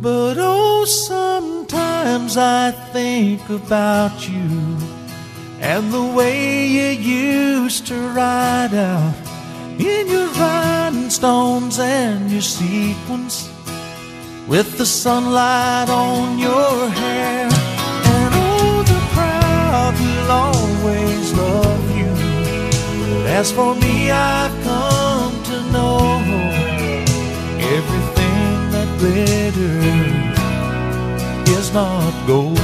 But 0.00 0.36
oh, 0.38 0.86
sometimes 0.86 2.38
I 2.38 2.70
think 2.94 3.42
about 3.50 4.26
you 4.30 4.78
and 5.60 5.92
the 5.92 6.06
way 6.18 6.66
you 6.66 6.88
used 7.20 7.86
to 7.88 7.96
ride 8.16 8.72
out 8.72 9.21
in 9.78 10.08
your 10.08 10.28
rhinestones 10.28 11.78
and 11.78 12.30
your 12.30 12.42
sequins 12.42 13.48
with 14.46 14.76
the 14.78 14.86
sunlight 14.86 15.88
on 15.88 16.38
your 16.38 16.88
hair. 16.88 17.48
And 18.14 18.34
oh, 18.34 18.82
the 18.92 19.00
crowd 19.14 19.94
will 20.00 20.30
always 20.30 21.32
love 21.32 21.96
you. 21.96 22.12
But 23.14 23.26
as 23.26 23.52
for 23.52 23.74
me, 23.74 24.10
I've 24.10 24.56
come 24.64 25.42
to 25.50 25.56
know 25.72 26.20
everything 27.76 28.70
that 28.74 28.88
glitters 28.98 30.38
is 31.58 31.72
not 31.72 32.12
gold. 32.26 32.58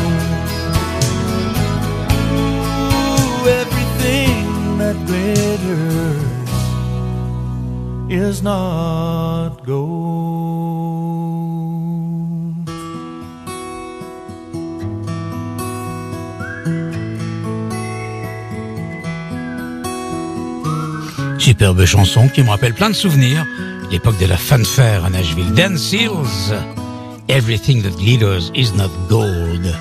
Is 8.11 8.42
not 8.42 9.64
gold. 9.64 10.18
Superbe 21.38 21.87
chanson 21.87 22.29
qui 22.29 22.42
me 22.42 22.51
rappelle 22.51 22.75
plein 22.75 22.90
de 22.90 22.94
souvenirs. 22.94 23.44
L'époque 23.90 24.18
de 24.18 24.27
la 24.27 24.37
fanfare 24.37 25.05
à 25.05 25.11
Nashville. 25.11 25.53
Dan 25.55 25.79
Seals, 25.79 26.53
Everything 27.29 27.83
That 27.83 27.97
Glitters 27.99 28.51
Is 28.55 28.75
Not 28.77 28.90
Gold. 29.09 29.75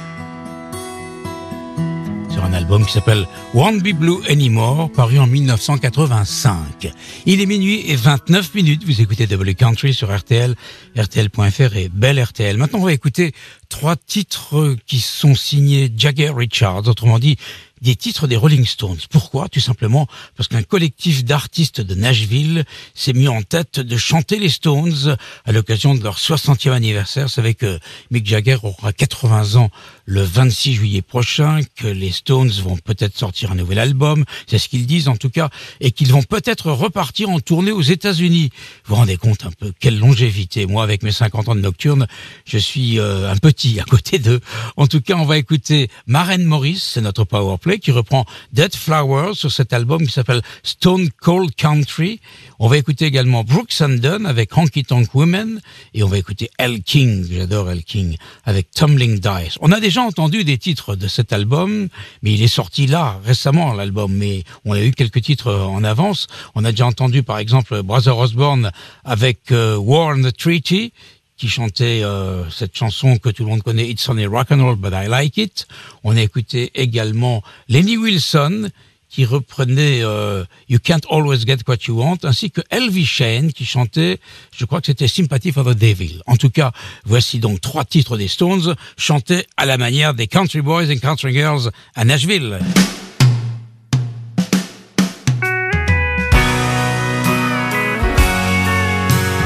Un 2.47 2.53
album 2.53 2.85
qui 2.85 2.93
s'appelle 2.93 3.27
Won't 3.53 3.79
Be 3.81 3.93
Blue 3.93 4.25
Anymore, 4.29 4.89
paru 4.93 5.19
en 5.19 5.27
1985. 5.27 6.93
Il 7.25 7.41
est 7.41 7.45
minuit 7.45 7.83
et 7.91 7.97
29 7.97 8.55
minutes. 8.55 8.85
Vous 8.85 9.01
écoutez 9.01 9.27
W 9.27 9.53
Country 9.53 9.93
sur 9.93 10.15
RTL, 10.15 10.55
RTL.fr 10.97 11.75
et 11.75 11.89
Belle 11.89 12.23
RTL. 12.23 12.55
Maintenant, 12.55 12.79
on 12.79 12.85
va 12.85 12.93
écouter 12.93 13.33
trois 13.67 13.97
titres 13.97 14.77
qui 14.85 15.01
sont 15.01 15.35
signés 15.35 15.91
Jagger 15.97 16.31
Richards, 16.33 16.87
autrement 16.87 17.19
dit 17.19 17.35
des 17.81 17.95
titres 17.95 18.27
des 18.27 18.37
Rolling 18.37 18.65
Stones. 18.65 18.97
Pourquoi? 19.09 19.49
Tout 19.49 19.59
simplement 19.59 20.07
parce 20.35 20.47
qu'un 20.47 20.63
collectif 20.63 21.25
d'artistes 21.25 21.81
de 21.81 21.95
Nashville 21.95 22.63
s'est 22.95 23.13
mis 23.13 23.27
en 23.27 23.41
tête 23.41 23.79
de 23.79 23.97
chanter 23.97 24.39
les 24.39 24.49
Stones 24.49 25.17
à 25.45 25.51
l'occasion 25.51 25.95
de 25.95 26.03
leur 26.03 26.17
60e 26.17 26.71
anniversaire. 26.71 27.23
Vous 27.23 27.33
savez 27.33 27.55
que 27.55 27.79
Mick 28.09 28.25
Jagger 28.25 28.57
aura 28.63 28.93
80 28.93 29.55
ans 29.55 29.69
le 30.07 30.23
26 30.23 30.73
juillet 30.73 31.01
prochain 31.01 31.59
que 31.75 31.85
les 31.85 32.11
Stones 32.11 32.49
vont 32.63 32.77
peut-être 32.77 33.17
sortir 33.17 33.51
un 33.51 33.55
nouvel 33.55 33.77
album, 33.77 34.23
c'est 34.47 34.57
ce 34.57 34.69
qu'ils 34.69 34.85
disent 34.85 35.09
en 35.09 35.17
tout 35.17 35.29
cas, 35.29 35.49
et 35.81 35.91
qu'ils 35.91 36.13
vont 36.13 36.23
peut-être 36.23 36.71
repartir 36.71 37.29
en 37.29 37.41
tournée 37.41 37.73
aux 37.73 37.81
États-Unis. 37.81 38.49
Vous 38.85 38.95
vous 38.95 38.95
rendez 38.95 39.17
compte 39.17 39.45
un 39.45 39.51
peu 39.51 39.73
quelle 39.79 39.99
longévité. 39.99 40.65
Moi, 40.65 40.81
avec 40.81 41.03
mes 41.03 41.11
50 41.11 41.49
ans 41.49 41.55
de 41.55 41.59
nocturne, 41.59 42.07
je 42.45 42.57
suis 42.57 42.99
euh, 42.99 43.29
un 43.29 43.35
petit 43.35 43.81
à 43.81 43.83
côté 43.83 44.17
d'eux. 44.17 44.39
En 44.77 44.87
tout 44.87 45.01
cas, 45.01 45.15
on 45.15 45.25
va 45.25 45.37
écouter 45.37 45.89
Maren 46.05 46.43
Morris, 46.45 46.81
c'est 46.81 47.01
notre 47.01 47.25
powerplay, 47.25 47.79
qui 47.79 47.91
reprend 47.91 48.25
Dead 48.53 48.73
Flowers 48.73 49.33
sur 49.33 49.51
cet 49.51 49.73
album 49.73 50.07
qui 50.07 50.13
s'appelle 50.13 50.41
Stone 50.63 51.09
Cold 51.21 51.53
Country. 51.55 52.21
On 52.59 52.69
va 52.69 52.77
écouter 52.77 53.05
également 53.05 53.43
Brooks 53.43 53.81
and 53.81 53.97
Dunn 53.97 54.25
avec 54.25 54.57
Honky 54.57 54.85
Tonk 54.85 55.13
Women 55.13 55.59
et 55.93 56.03
on 56.03 56.07
va 56.07 56.17
écouter 56.17 56.49
El 56.57 56.81
King, 56.81 57.27
j'adore 57.29 57.69
El 57.69 57.83
King, 57.83 58.15
avec 58.45 58.71
Tumbling 58.71 59.19
Dice. 59.19 59.57
On 59.59 59.73
a 59.73 59.81
déjà 59.81 59.96
entendu 60.03 60.43
des 60.43 60.57
titres 60.57 60.95
de 60.95 61.07
cet 61.07 61.33
album, 61.33 61.87
mais 62.21 62.33
il 62.33 62.41
est 62.41 62.47
sorti 62.47 62.87
là, 62.87 63.19
récemment, 63.23 63.73
l'album, 63.73 64.13
mais 64.13 64.43
on 64.65 64.73
a 64.73 64.81
eu 64.81 64.91
quelques 64.91 65.21
titres 65.21 65.53
en 65.53 65.83
avance. 65.83 66.27
On 66.55 66.65
a 66.65 66.71
déjà 66.71 66.87
entendu, 66.87 67.23
par 67.23 67.39
exemple, 67.39 67.81
Brother 67.83 68.17
Osborne 68.17 68.71
avec 69.03 69.51
euh, 69.51 69.77
War 69.77 70.15
on 70.15 70.21
the 70.21 70.35
Treaty, 70.35 70.93
qui 71.37 71.47
chantait 71.47 72.01
euh, 72.03 72.49
cette 72.49 72.75
chanson 72.75 73.17
que 73.17 73.29
tout 73.29 73.43
le 73.43 73.49
monde 73.49 73.61
connaît, 73.61 73.87
It's 73.87 74.07
only 74.09 74.25
rock 74.25 74.51
and 74.51 74.63
roll, 74.63 74.75
but 74.75 74.91
I 74.93 75.07
like 75.07 75.37
it. 75.37 75.67
On 76.03 76.17
a 76.17 76.21
écouté 76.21 76.71
également 76.73 77.43
Lenny 77.69 77.95
Wilson, 77.97 78.69
qui 79.09 79.25
reprenait 79.25 80.01
euh, 80.03 80.43
You 80.69 80.79
Can't 80.83 81.01
Always 81.09 81.45
Get 81.45 81.59
What 81.67 81.77
You 81.87 81.99
Want, 81.99 82.17
ainsi 82.23 82.51
que 82.51 82.61
Elvis 82.69 83.05
Shane 83.05 83.51
qui 83.53 83.65
chantait, 83.65 84.19
je 84.55 84.65
crois 84.65 84.81
que 84.81 84.87
c'était 84.87 85.07
Sympathy 85.07 85.51
for 85.51 85.63
the 85.63 85.77
Devil. 85.77 86.21
En 86.27 86.35
tout 86.35 86.49
cas, 86.49 86.71
voici 87.05 87.39
donc 87.39 87.61
trois 87.61 87.85
titres 87.85 88.17
des 88.17 88.27
Stones 88.27 88.75
chantés 88.97 89.45
à 89.55 89.65
la 89.65 89.77
manière 89.77 90.13
des 90.13 90.27
Country 90.27 90.61
Boys 90.61 90.91
and 90.91 90.99
Country 91.01 91.33
Girls 91.33 91.71
à 91.95 92.05
Nashville. 92.05 92.59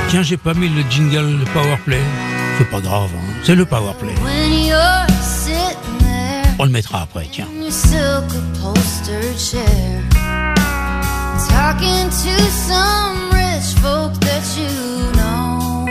Tiens, 0.09 0.23
j'ai 0.23 0.35
pas 0.37 0.53
mis 0.53 0.67
le 0.67 0.81
jingle, 0.89 1.37
le 1.39 1.45
powerplay. 1.53 2.01
C'est 2.57 2.69
pas 2.69 2.81
grave, 2.81 3.11
hein. 3.15 3.33
c'est 3.45 3.55
le 3.55 3.65
powerplay. 3.65 4.13
On 6.61 6.65
le 6.65 6.69
mettra 6.69 7.01
après, 7.01 7.27
tiens. 7.31 7.47
talking 11.49 12.09
to 12.23 12.35
some 12.67 13.31
rich 13.31 13.73
folk 13.81 14.13
that 14.19 14.45
you 14.55 14.69
know. 15.17 15.85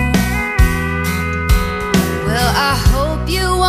Well, 2.25 2.53
I 2.55 2.77
hope 2.93 3.29
you 3.29 3.60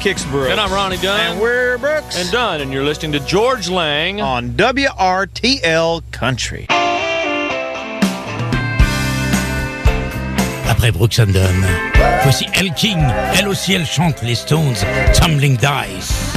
Kix 0.00 0.24
Brooks. 0.30 0.50
And 0.50 0.58
I'm 0.58 0.72
Ronnie 0.72 0.96
Dunn. 0.96 1.20
And 1.32 1.40
we're 1.40 1.76
Brooks. 1.76 2.18
And 2.18 2.30
Dunn, 2.32 2.62
and 2.62 2.72
you're 2.72 2.82
listening 2.82 3.12
to 3.12 3.20
George 3.20 3.68
Lang 3.68 4.22
on 4.22 4.52
WRTL 4.52 6.10
Country. 6.10 6.66
Après 10.66 10.90
Brooks 10.90 11.18
and 11.18 11.34
Dunn, 11.34 11.66
voici 12.22 12.46
Elle 12.54 12.72
King. 12.72 12.98
Elle 13.34 13.48
aussi, 13.48 13.74
elle 13.74 13.84
chante 13.84 14.22
les 14.22 14.36
Stones, 14.36 14.76
Tumbling 15.12 15.58
Dice. 15.58 16.29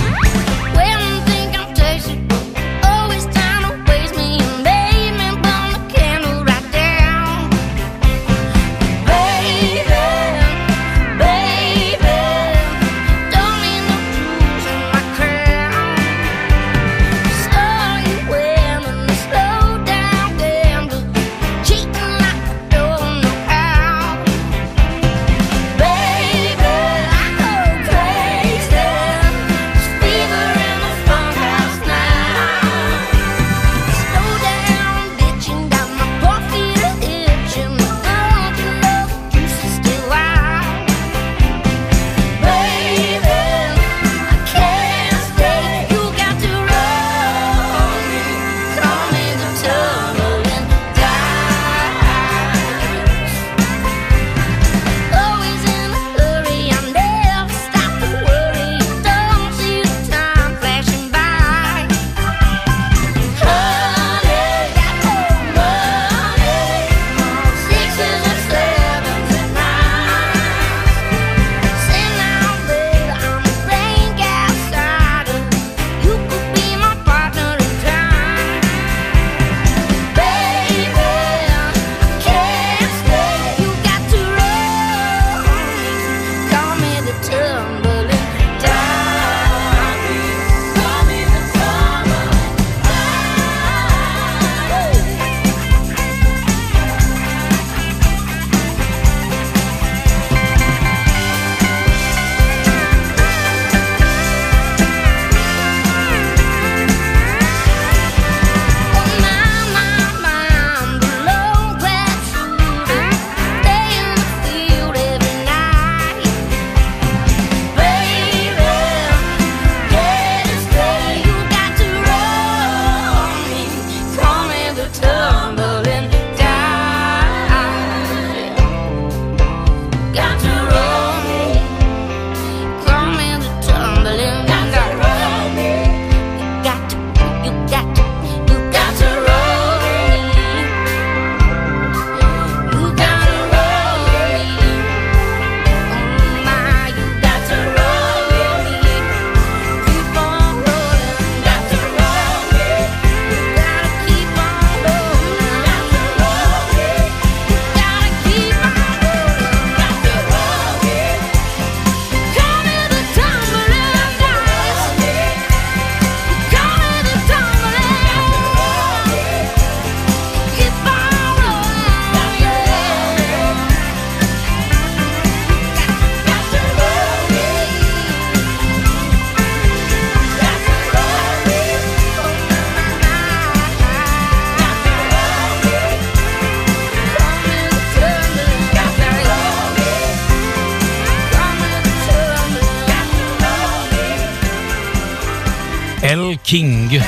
King, 196.54 197.02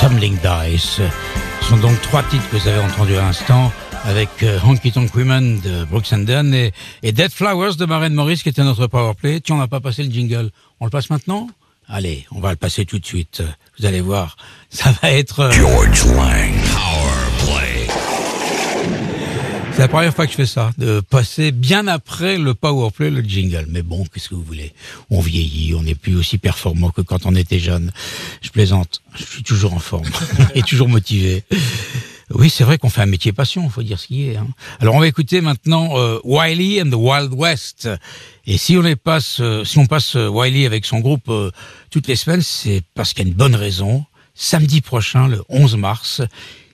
Tumbling 0.00 0.36
Dice. 0.42 1.00
Ce 1.60 1.68
sont 1.68 1.76
donc 1.76 2.02
trois 2.02 2.24
titres 2.24 2.50
que 2.50 2.56
vous 2.56 2.66
avez 2.66 2.80
entendus 2.80 3.14
à 3.14 3.20
l'instant 3.20 3.72
avec 4.02 4.28
euh, 4.42 4.58
Honky 4.66 4.90
Tonk 4.90 5.14
Women 5.14 5.60
de 5.60 5.84
Brooks 5.84 6.12
and 6.12 6.24
Dunn 6.24 6.52
et, 6.52 6.72
Dead 7.04 7.30
Flowers 7.30 7.76
de 7.76 7.84
Maren 7.84 8.12
Morris 8.12 8.40
qui 8.42 8.48
était 8.48 8.64
notre 8.64 8.88
powerplay. 8.88 9.40
Tu 9.40 9.52
on 9.52 9.58
n'a 9.58 9.68
pas 9.68 9.78
passé 9.78 10.02
le 10.02 10.10
jingle. 10.10 10.50
On 10.80 10.86
le 10.86 10.90
passe 10.90 11.10
maintenant? 11.10 11.48
Allez, 11.86 12.26
on 12.32 12.40
va 12.40 12.50
le 12.50 12.56
passer 12.56 12.84
tout 12.84 12.98
de 12.98 13.06
suite. 13.06 13.44
Vous 13.78 13.86
allez 13.86 14.00
voir, 14.00 14.36
ça 14.68 14.92
va 15.00 15.12
être... 15.12 15.38
euh, 15.38 15.52
George 15.52 16.04
Lang 16.06 16.52
C'est 19.74 19.78
la 19.78 19.88
première 19.88 20.14
fois 20.14 20.26
que 20.26 20.32
je 20.32 20.36
fais 20.36 20.46
ça, 20.46 20.70
de 20.76 21.00
passer 21.00 21.50
bien 21.50 21.88
après 21.88 22.36
le 22.36 22.52
powerplay, 22.54 23.10
le 23.10 23.22
jingle. 23.22 23.66
Mais 23.70 23.82
bon, 23.82 24.04
qu'est-ce 24.04 24.28
que 24.28 24.34
vous 24.34 24.42
voulez? 24.42 24.72
On 25.10 25.20
vieillit, 25.20 25.74
on 25.74 25.82
n'est 25.82 25.94
plus 25.94 26.14
aussi 26.16 26.36
performant 26.38 26.90
que 26.90 27.00
quand 27.00 27.24
on 27.24 27.34
était 27.34 27.58
jeune. 27.58 27.90
Je 28.42 28.50
plaisante, 28.50 29.00
je 29.14 29.24
suis 29.24 29.42
toujours 29.42 29.72
en 29.72 29.78
forme 29.78 30.08
et 30.54 30.62
toujours 30.62 30.88
motivé. 30.88 31.44
Oui, 32.34 32.50
c'est 32.50 32.64
vrai 32.64 32.76
qu'on 32.78 32.90
fait 32.90 33.00
un 33.00 33.06
métier 33.06 33.32
passion, 33.32 33.68
faut 33.70 33.82
dire 33.82 33.98
ce 33.98 34.06
qui 34.08 34.28
est. 34.28 34.36
hein. 34.36 34.46
Alors 34.80 34.94
on 34.94 35.00
va 35.00 35.06
écouter 35.06 35.40
maintenant 35.40 35.98
euh, 35.98 36.18
Wiley 36.24 36.80
and 36.82 36.90
the 36.90 36.94
Wild 36.94 37.32
West. 37.32 37.88
Et 38.46 38.58
si 38.58 38.76
on 38.76 38.82
les 38.82 38.96
passe, 38.96 39.38
euh, 39.40 39.64
si 39.64 39.78
on 39.78 39.86
passe 39.86 40.16
euh, 40.16 40.28
Wiley 40.28 40.64
avec 40.66 40.84
son 40.84 41.00
groupe 41.00 41.28
euh, 41.28 41.50
toutes 41.90 42.08
les 42.08 42.16
semaines, 42.16 42.42
c'est 42.42 42.82
parce 42.94 43.12
qu'il 43.14 43.24
y 43.24 43.26
a 43.26 43.30
une 43.30 43.36
bonne 43.36 43.54
raison. 43.56 44.04
Samedi 44.34 44.80
prochain, 44.80 45.28
le 45.28 45.42
11 45.48 45.76
mars, 45.76 46.22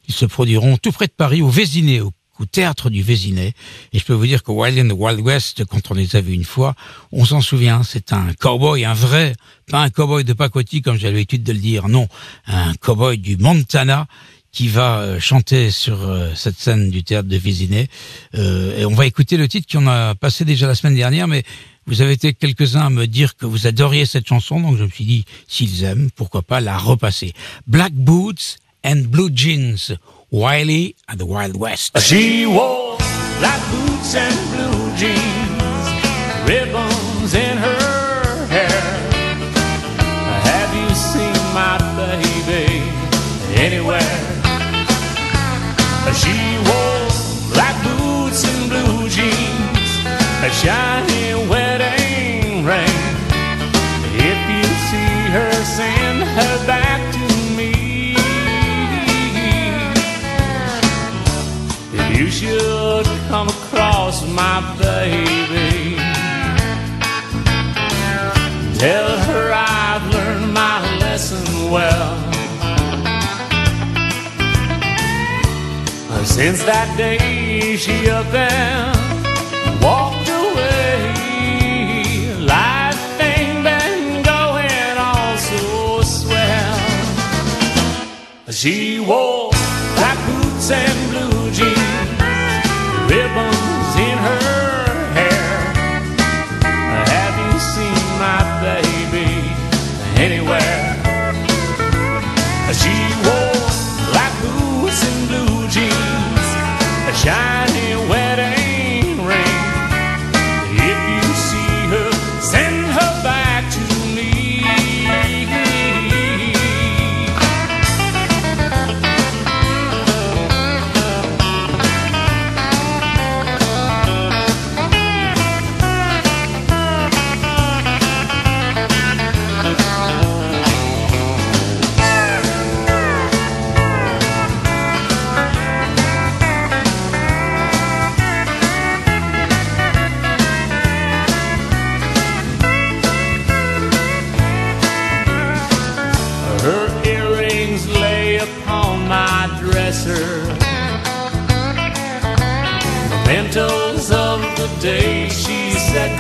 ils 0.09 0.15
se 0.15 0.27
produiront 0.27 0.77
tout 0.77 0.93
près 0.93 1.07
de 1.07 1.13
Paris, 1.13 1.43
au 1.43 1.49
Vésiné, 1.49 2.01
au, 2.01 2.13
au 2.41 2.47
théâtre 2.47 2.91
du 2.91 3.03
Vésiné. 3.03 3.53
Et 3.93 3.99
je 3.99 4.05
peux 4.05 4.13
vous 4.13 4.27
dire 4.27 4.43
que 4.43 4.51
Wiley 4.51 4.83
and 4.83 4.89
the 4.89 4.99
Wild 4.99 5.21
West, 5.21 5.65
quand 5.65 5.91
on 5.91 5.95
les 5.95 6.17
a 6.17 6.21
vus 6.21 6.35
une 6.35 6.45
fois, 6.45 6.75
on 7.13 7.25
s'en 7.25 7.41
souvient. 7.41 7.83
C'est 7.83 8.13
un 8.13 8.33
cowboy, 8.39 8.85
un 8.85 8.95
vrai, 8.95 9.35
pas 9.71 9.83
un 9.83 9.91
cowboy 9.91 10.25
de 10.25 10.33
pacotille 10.33 10.83
comme 10.83 10.99
j'ai 10.99 11.11
l'habitude 11.11 11.43
de 11.43 11.53
le 11.53 11.59
dire. 11.59 11.89
Non, 11.89 12.09
un 12.47 12.75
cowboy 12.75 13.19
du 13.19 13.37
Montana 13.37 14.07
qui 14.53 14.69
va 14.69 15.01
euh, 15.01 15.21
chanter 15.21 15.71
sur 15.71 16.03
euh, 16.03 16.33
cette 16.35 16.59
scène 16.59 16.91
du 16.91 17.05
théâtre 17.05 17.29
de 17.29 17.37
Vésiné. 17.37 17.89
Euh, 18.35 18.79
et 18.79 18.85
on 18.87 18.95
va 18.95 19.07
écouter 19.07 19.37
le 19.37 19.47
titre 19.47 19.67
qu'on 19.71 19.87
a 19.87 20.15
passé 20.15 20.45
déjà 20.45 20.67
la 20.67 20.75
semaine 20.75 20.97
dernière, 20.97 21.29
mais 21.29 21.45
vous 21.87 22.03
avez 22.03 22.13
été 22.13 22.35
quelques-uns 22.35 22.87
à 22.87 22.91
me 22.91 23.07
dire 23.07 23.37
que 23.37 23.47
vous 23.47 23.67
adoriez 23.67 24.05
cette 24.05 24.27
chanson, 24.27 24.61
donc 24.61 24.77
je 24.77 24.85
me 24.85 24.91
suis 24.91 25.05
dit, 25.05 25.25
s'ils 25.47 25.85
aiment, 25.85 26.11
pourquoi 26.15 26.43
pas 26.43 26.61
la 26.61 26.77
repasser. 26.77 27.33
Black 27.67 27.93
Boots 27.93 28.57
and 28.85 29.05
Blue 29.09 29.31
Jeans, 29.35 29.97
Wylie 30.31 30.95
and 31.09 31.19
the 31.19 31.25
Wild 31.25 31.57
West. 31.57 31.99
She 32.01 32.45
wore 32.45 32.99
black 33.39 33.63
boots 33.71 34.15
and 34.15 34.37
blue 34.53 34.95
jeans, 34.95 35.87
ribbons 36.45 37.33
in 37.33 37.57
her 37.57 38.47
hair. 38.47 38.81
Have 40.51 40.75
you 40.77 40.95
seen 40.95 41.33
my 41.55 41.79
baby 41.97 42.85
anywhere? 43.57 44.21
She 46.13 46.37
wore 46.69 47.09
black 47.55 47.77
boots 47.83 48.45
and 48.45 48.69
blue 48.69 49.09
jeans, 49.09 49.91
a 50.45 50.51
shiny 50.51 51.49
wedding 51.49 52.67
ring. 52.67 53.01
If 54.13 54.41
you 54.57 54.65
see 54.89 55.33
her, 55.33 55.53
send 55.65 56.08
my 64.39 64.61
baby, 64.79 65.97
tell 68.79 69.11
her 69.27 69.45
I've 69.53 70.05
learned 70.15 70.55
my 70.55 70.79
lesson 71.01 71.45
well. 71.73 72.15
Since 76.25 76.63
that 76.71 76.89
day, 76.97 77.77
she 77.77 78.09
up 78.11 78.33
and 78.33 78.95
walked 79.83 80.29
away. 80.29 81.03
Life 82.55 83.21
ain't 83.31 83.65
been 83.69 84.23
going 84.23 84.95
all 85.09 85.37
so 85.49 86.03
swell. 86.17 86.79
She 88.61 89.01
wore 89.01 89.51
black 89.97 90.19
boots 90.29 90.71
and 90.71 91.08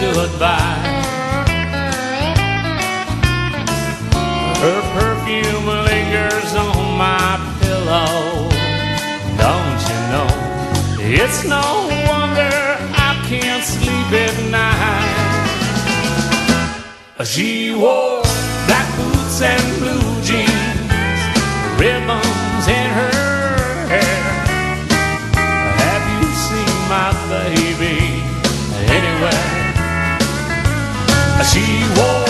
said 0.08 0.30
goodbye. 0.30 0.96
Her 4.62 4.80
perfume 4.98 5.66
lingers 5.66 6.54
on 6.54 6.98
my 6.98 7.38
pillow. 7.60 8.48
Don't 9.36 9.80
you 9.90 10.00
know? 10.12 10.30
It's 11.00 11.44
no 11.44 11.62
wonder 12.08 12.54
I 12.92 13.10
can't 13.28 13.64
sleep 13.64 14.12
at 14.26 14.36
night. 14.50 15.16
She 17.24 17.74
wore 17.74 18.22
black 18.66 18.88
boots 18.96 19.42
and 19.42 19.78
blue 19.80 19.97
She 31.50 31.64
wore 31.96 32.28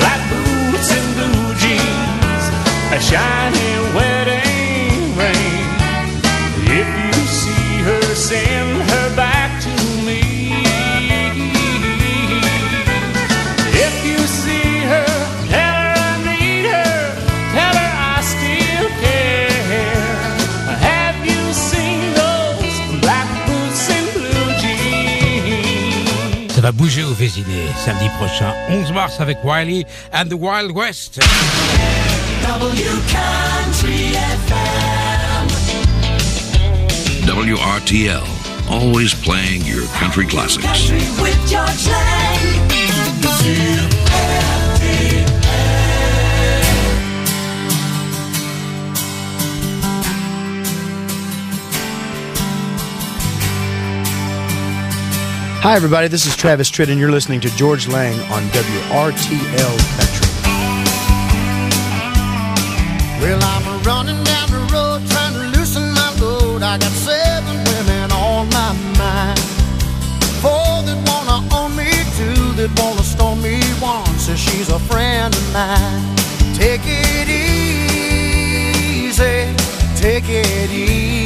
black 0.00 0.20
boots 0.30 0.90
and 0.96 1.08
blue 1.16 1.54
jeans, 1.60 2.44
a 2.96 2.98
shiny 2.98 3.73
bouger 26.84 27.04
au 27.04 27.14
Vésiné 27.14 27.66
samedi 27.82 28.10
prochain, 28.18 28.52
11 28.68 28.92
mars 28.92 29.18
avec 29.18 29.38
Wiley 29.42 29.86
and 30.12 30.26
the 30.26 30.34
Wild 30.34 30.70
West. 30.72 31.18
W 32.46 32.90
Country 33.08 34.12
FM. 34.44 35.48
WRTL, 37.26 38.26
always 38.68 39.14
playing 39.14 39.64
your 39.64 39.86
country 39.98 40.26
classics. 40.26 40.66
Country 40.66 41.00
with 41.22 41.38
George 41.48 41.88
Lang. 41.88 42.64
Hi, 55.64 55.74
everybody. 55.76 56.08
This 56.08 56.26
is 56.26 56.36
Travis 56.36 56.70
Tritt, 56.70 56.90
and 56.90 57.00
you're 57.00 57.10
listening 57.10 57.40
to 57.40 57.48
George 57.56 57.88
Lang 57.88 58.12
on 58.30 58.42
WRTL 58.50 59.78
Country. 59.96 60.28
Well, 63.18 63.42
I'm 63.42 63.82
running 63.82 64.22
down 64.24 64.50
the 64.50 64.58
road 64.70 65.00
trying 65.08 65.32
to 65.32 65.38
loosen 65.56 65.90
my 65.94 66.12
load. 66.20 66.62
I 66.62 66.76
got 66.76 66.92
seven 66.92 67.64
women 67.64 68.12
on 68.12 68.50
my 68.50 68.74
mind. 68.98 69.40
Four 70.44 70.82
that 70.84 71.00
wanna 71.08 71.40
own 71.56 71.74
me, 71.74 71.90
two 72.18 72.52
that 72.60 72.68
wanna 72.78 73.02
stone 73.02 73.40
me, 73.40 73.62
one 73.80 74.18
says 74.18 74.38
she's 74.38 74.68
a 74.68 74.78
friend 74.80 75.34
of 75.34 75.52
mine. 75.54 76.14
Take 76.54 76.82
it 76.84 77.26
easy, 79.00 79.56
take 79.96 80.28
it 80.28 80.70
easy. 80.70 81.24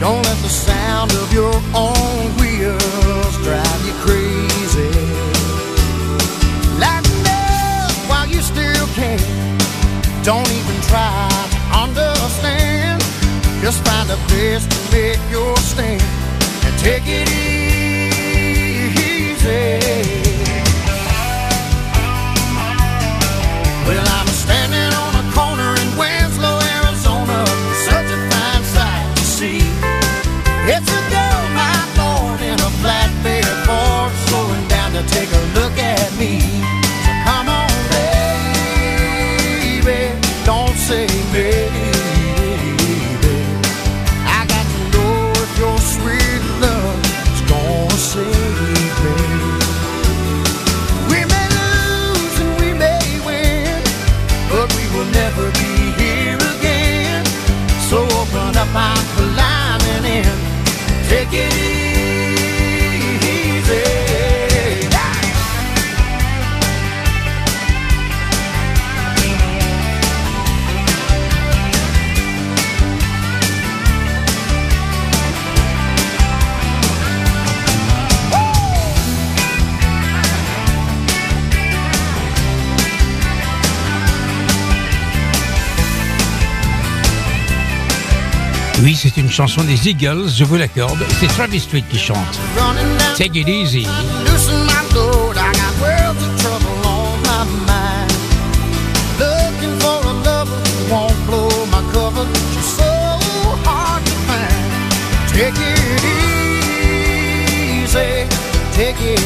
Don't 0.00 0.22
let 0.22 0.36
the 0.42 0.48
sound 0.48 1.12
of 1.12 1.32
your 1.32 1.54
own 1.72 2.36
wheels 2.38 3.36
drive 3.42 3.86
you 3.86 3.94
crazy. 4.04 4.90
Lighten 6.78 7.26
up 7.26 7.92
while 8.10 8.26
you 8.26 8.42
still 8.42 8.86
can. 8.98 9.18
Don't 10.24 10.50
even 10.50 10.80
try 10.82 11.28
to 11.50 11.58
understand. 11.78 13.00
Just 13.62 13.84
find 13.86 14.10
a 14.10 14.16
place 14.28 14.66
to 14.66 14.78
make 14.92 15.20
your 15.30 15.56
stand 15.58 16.02
and 16.64 16.78
take 16.80 17.06
it 17.06 17.28
easy. 17.30 17.64
Oui, 88.84 88.94
c'est 88.94 89.16
une 89.16 89.30
chanson 89.30 89.64
des 89.64 89.88
Eagles, 89.88 90.28
je 90.36 90.44
vous 90.44 90.56
l'accorde. 90.56 91.02
C'est 91.18 91.28
Travis 91.28 91.60
Street 91.60 91.84
qui 91.90 91.98
chante. 91.98 92.18
Take 93.16 93.34
it 93.34 93.48
easy. 93.48 93.86
Take 105.32 105.58
it 105.58 106.04
easy, 107.80 108.28
take 108.72 109.00
it 109.00 109.20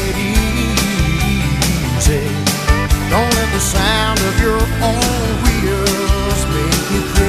easy. 1.97 2.23
Don't 3.11 3.29
let 3.35 3.49
the 3.53 3.59
sound 3.59 4.19
of 4.19 4.39
your 4.41 4.61
own 4.81 5.43
wheels 5.43 6.45
make 6.47 6.91
you 6.91 7.01
crazy. 7.13 7.28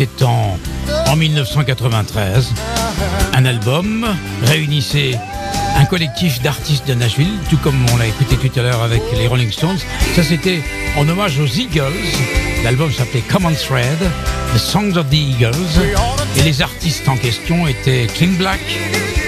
C'était 0.00 0.24
en, 0.24 0.58
en 1.08 1.14
1993. 1.14 2.54
Un 3.34 3.44
album 3.44 4.06
réunissait 4.44 5.18
un 5.76 5.84
collectif 5.84 6.40
d'artistes 6.40 6.88
de 6.88 6.94
Nashville, 6.94 7.34
tout 7.50 7.58
comme 7.58 7.74
on 7.92 7.98
l'a 7.98 8.06
écouté 8.06 8.36
tout 8.36 8.58
à 8.58 8.62
l'heure 8.62 8.82
avec 8.82 9.02
les 9.14 9.26
Rolling 9.26 9.52
Stones. 9.52 9.76
Ça, 10.16 10.22
c'était 10.22 10.62
en 10.96 11.06
hommage 11.06 11.38
aux 11.38 11.44
Eagles. 11.44 11.92
L'album 12.64 12.90
s'appelait 12.90 13.20
Common 13.20 13.52
Thread, 13.52 13.98
The 14.54 14.58
Songs 14.58 14.96
of 14.96 15.10
the 15.10 15.16
Eagles. 15.16 15.82
Et 16.38 16.44
les 16.44 16.62
artistes 16.62 17.06
en 17.06 17.18
question 17.18 17.68
étaient 17.68 18.06
Clint 18.06 18.38
Black, 18.38 18.60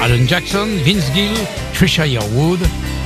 Alan 0.01 0.27
Jackson, 0.27 0.69
Vince 0.87 1.13
Gill, 1.15 1.35
Trisha 1.75 2.07
Yearwood, 2.07 2.61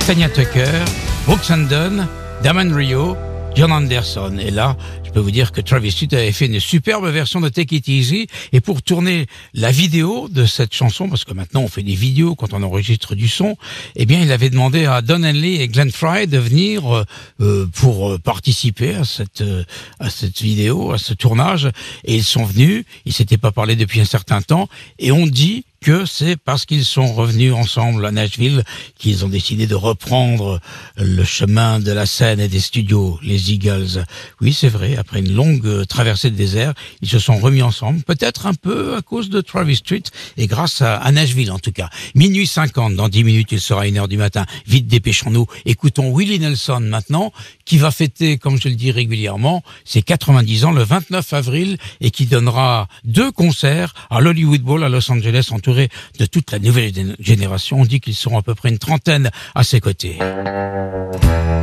Tanya 0.07 0.29
Tucker, 0.29 0.85
Brooks 1.25 1.49
Dunn, 1.67 2.07
Damon 2.43 2.73
Rio, 2.73 3.17
John 3.57 3.71
Anderson. 3.71 4.37
Et 4.39 4.51
là, 4.51 4.77
je 5.03 5.09
peux 5.09 5.19
vous 5.19 5.31
dire 5.31 5.51
que 5.51 5.61
Travis 5.61 5.89
Street 5.89 6.09
avait 6.11 6.31
fait 6.31 6.45
une 6.45 6.59
superbe 6.59 7.07
version 7.07 7.41
de 7.41 7.49
Take 7.49 7.77
It 7.77 7.87
Easy. 7.87 8.27
Et 8.51 8.61
pour 8.61 8.83
tourner 8.83 9.25
la 9.55 9.71
vidéo 9.71 10.27
de 10.29 10.45
cette 10.45 10.75
chanson, 10.75 11.09
parce 11.09 11.25
que 11.25 11.33
maintenant 11.33 11.61
on 11.61 11.67
fait 11.67 11.81
des 11.81 11.95
vidéos 11.95 12.35
quand 12.35 12.53
on 12.53 12.61
enregistre 12.61 13.15
du 13.15 13.27
son, 13.27 13.57
eh 13.95 14.05
bien, 14.05 14.21
il 14.21 14.31
avait 14.31 14.51
demandé 14.51 14.85
à 14.85 15.01
Don 15.01 15.23
Henley 15.23 15.55
et 15.55 15.67
Glenn 15.69 15.89
Fry 15.89 16.27
de 16.27 16.37
venir 16.37 16.95
euh, 16.95 17.03
euh, 17.41 17.65
pour 17.73 18.11
euh, 18.11 18.19
participer 18.19 18.93
à 18.93 19.05
cette 19.05 19.41
euh, 19.41 19.63
à 19.99 20.11
cette 20.11 20.39
vidéo, 20.39 20.91
à 20.91 20.99
ce 20.99 21.15
tournage. 21.15 21.67
Et 22.03 22.13
ils 22.13 22.23
sont 22.23 22.45
venus. 22.45 22.85
Ils 23.05 23.13
s'étaient 23.13 23.39
pas 23.39 23.51
parlé 23.51 23.75
depuis 23.75 23.99
un 24.01 24.05
certain 24.05 24.43
temps. 24.43 24.69
Et 24.99 25.11
on 25.11 25.25
dit 25.25 25.65
que 25.81 26.05
c'est 26.05 26.37
parce 26.37 26.65
qu'ils 26.65 26.85
sont 26.85 27.13
revenus 27.13 27.53
ensemble 27.53 28.05
à 28.05 28.11
Nashville 28.11 28.63
qu'ils 28.97 29.25
ont 29.25 29.29
décidé 29.29 29.67
de 29.67 29.75
reprendre 29.75 30.59
le 30.97 31.23
chemin 31.23 31.79
de 31.79 31.91
la 31.91 32.05
scène 32.05 32.39
et 32.39 32.47
des 32.47 32.59
studios, 32.59 33.19
les 33.21 33.53
Eagles. 33.53 34.03
Oui, 34.41 34.53
c'est 34.53 34.69
vrai, 34.69 34.97
après 34.97 35.19
une 35.19 35.33
longue 35.33 35.85
traversée 35.87 36.29
de 36.29 36.35
désert, 36.35 36.73
ils 37.01 37.09
se 37.09 37.19
sont 37.19 37.37
remis 37.37 37.61
ensemble, 37.61 38.01
peut-être 38.03 38.45
un 38.45 38.53
peu 38.53 38.95
à 38.95 39.01
cause 39.01 39.29
de 39.29 39.41
Travis 39.41 39.77
Street 39.77 40.03
et 40.37 40.47
grâce 40.47 40.81
à, 40.81 41.11
Nashville 41.11 41.51
en 41.51 41.59
tout 41.59 41.71
cas. 41.71 41.89
Minuit 42.15 42.47
50, 42.47 42.95
dans 42.95 43.09
10 43.09 43.23
minutes, 43.23 43.51
il 43.51 43.61
sera 43.61 43.87
une 43.87 43.97
heure 43.97 44.07
du 44.07 44.17
matin. 44.17 44.45
Vite, 44.67 44.87
dépêchons-nous. 44.87 45.45
Écoutons 45.65 46.13
Willie 46.15 46.39
Nelson 46.39 46.81
maintenant, 46.81 47.31
qui 47.65 47.77
va 47.77 47.91
fêter, 47.91 48.37
comme 48.37 48.59
je 48.59 48.69
le 48.69 48.75
dis 48.75 48.91
régulièrement, 48.91 49.63
ses 49.85 50.01
90 50.01 50.65
ans 50.65 50.71
le 50.71 50.83
29 50.83 51.33
avril 51.33 51.77
et 52.01 52.11
qui 52.11 52.25
donnera 52.25 52.87
deux 53.03 53.31
concerts 53.31 53.93
à 54.09 54.19
l'Hollywood 54.19 54.61
Bowl 54.61 54.83
à 54.83 54.89
Los 54.89 55.11
Angeles 55.11 55.49
entouré 55.67 55.89
de 56.19 56.25
toute 56.25 56.51
la 56.51 56.59
nouvelle 56.59 56.91
gén- 56.91 57.15
génération. 57.19 57.81
On 57.81 57.85
dit 57.85 57.99
qu'ils 57.99 58.15
seront 58.15 58.37
à 58.37 58.41
peu 58.41 58.55
près 58.55 58.69
une 58.69 58.77
trentaine 58.77 59.29
à 59.53 59.63
ses 59.63 59.79
côtés. 59.81 60.17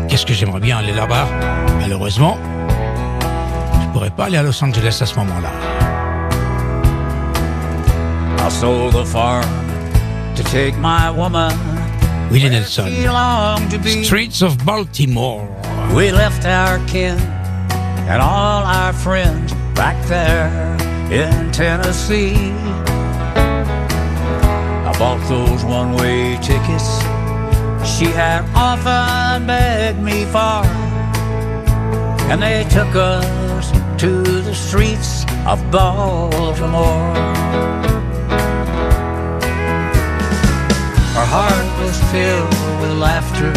Qu'est-ce 0.08 0.26
que 0.26 0.34
j'aimerais 0.34 0.60
bien 0.60 0.76
aller 0.78 0.92
là-bas? 0.92 1.26
Malheureusement, 1.80 2.36
je 3.82 3.88
pourrais 3.92 4.10
pas 4.10 4.26
aller 4.26 4.36
à 4.36 4.42
Los 4.42 4.62
Angeles 4.62 4.98
à 5.00 5.06
ce 5.06 5.14
moment-là. 5.16 5.50
I 8.46 8.50
sold 8.50 8.92
the 8.92 9.06
farm 9.06 9.44
to 10.36 10.42
take 10.42 10.74
my 10.78 11.08
woman. 11.10 11.52
Willie 12.30 12.50
Nelson. 12.50 12.86
She 12.88 13.06
longed 13.06 13.70
to 13.70 13.78
be. 13.78 14.04
Streets 14.04 14.42
of 14.42 14.56
Baltimore. 14.64 15.46
We 15.94 16.10
left 16.12 16.44
our 16.44 16.78
kin 16.86 17.16
and 18.08 18.20
all 18.20 18.64
our 18.66 18.92
friends 18.92 19.54
back 19.74 19.96
there 20.08 20.50
in 21.10 21.50
Tennessee. 21.52 22.52
Bought 24.98 25.20
those 25.28 25.64
one 25.64 25.94
way 25.94 26.36
tickets 26.40 27.02
she 27.84 28.06
had 28.06 28.42
often 28.54 29.46
begged 29.46 30.00
me 30.00 30.24
for, 30.24 30.64
and 32.30 32.40
they 32.40 32.64
took 32.70 32.94
us 32.96 33.70
to 34.00 34.22
the 34.22 34.54
streets 34.54 35.24
of 35.46 35.58
Baltimore. 35.70 37.14
Her 41.14 41.28
heart 41.36 41.68
was 41.80 41.96
filled 42.10 42.80
with 42.80 42.98
laughter 42.98 43.52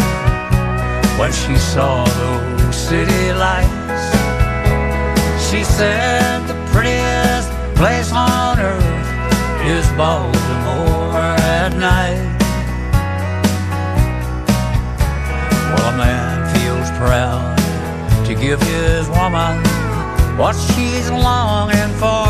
when 1.18 1.32
she 1.32 1.56
saw 1.56 2.04
those 2.04 2.76
city 2.76 3.32
lights. 3.32 4.04
She 5.48 5.64
said 5.64 6.46
the 6.46 6.54
prettiest 6.72 7.50
place 7.74 8.12
on 8.12 8.58
earth 8.60 9.08
is 9.66 9.86
Baltimore 9.96 10.97
at 11.68 11.76
night. 11.76 12.38
Well, 15.70 15.92
a 15.92 15.96
man 15.96 16.36
feels 16.54 16.90
proud 16.98 17.56
to 18.26 18.34
give 18.34 18.60
his 18.62 19.08
woman 19.08 19.54
what 20.38 20.54
she's 20.54 21.10
longing 21.10 21.92
for. 22.02 22.28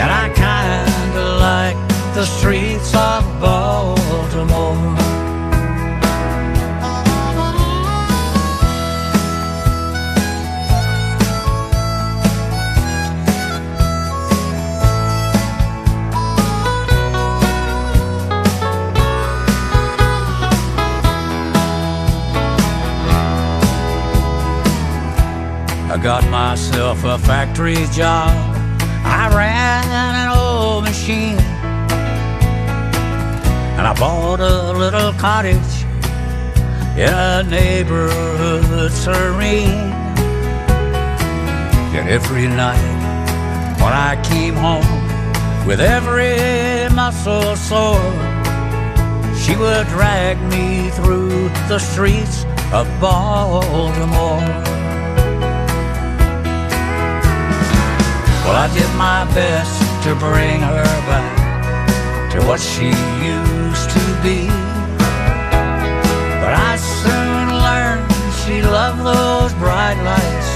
And 0.00 0.10
I 0.22 0.24
kinda 0.34 1.24
like 1.48 1.78
the 2.14 2.26
streets 2.26 2.94
of 2.94 3.22
Baltimore. 3.40 5.01
A 27.12 27.18
factory 27.18 27.84
job. 27.92 28.30
I 29.04 29.28
ran 29.36 29.84
an 29.84 30.28
old 30.34 30.84
machine. 30.84 31.38
And 33.76 33.86
I 33.86 33.92
bought 33.98 34.40
a 34.40 34.72
little 34.72 35.12
cottage 35.14 35.74
in 36.96 37.12
a 37.12 37.42
neighborhood 37.42 38.90
serene. 38.92 39.92
And 41.96 42.08
every 42.08 42.48
night 42.48 42.80
when 43.82 43.92
I 43.92 44.18
came 44.24 44.54
home 44.54 45.66
with 45.66 45.80
every 45.80 46.88
muscle 46.94 47.56
sore, 47.56 48.12
she 49.36 49.54
would 49.54 49.86
drag 49.88 50.40
me 50.54 50.88
through 50.90 51.50
the 51.68 51.78
streets 51.78 52.46
of 52.72 52.88
Baltimore. 53.02 54.71
Well, 58.44 58.56
I 58.56 58.68
did 58.74 58.90
my 58.96 59.24
best 59.34 59.78
to 60.04 60.16
bring 60.16 60.60
her 60.60 60.82
back 61.06 62.30
to 62.32 62.40
what 62.46 62.58
she 62.58 62.88
used 63.22 63.88
to 63.90 64.04
be. 64.20 64.48
But 66.42 66.54
I 66.70 66.74
soon 66.76 67.46
learned 67.66 68.10
she 68.42 68.62
loved 68.62 69.04
those 69.04 69.54
bright 69.62 69.98
lights 70.02 70.52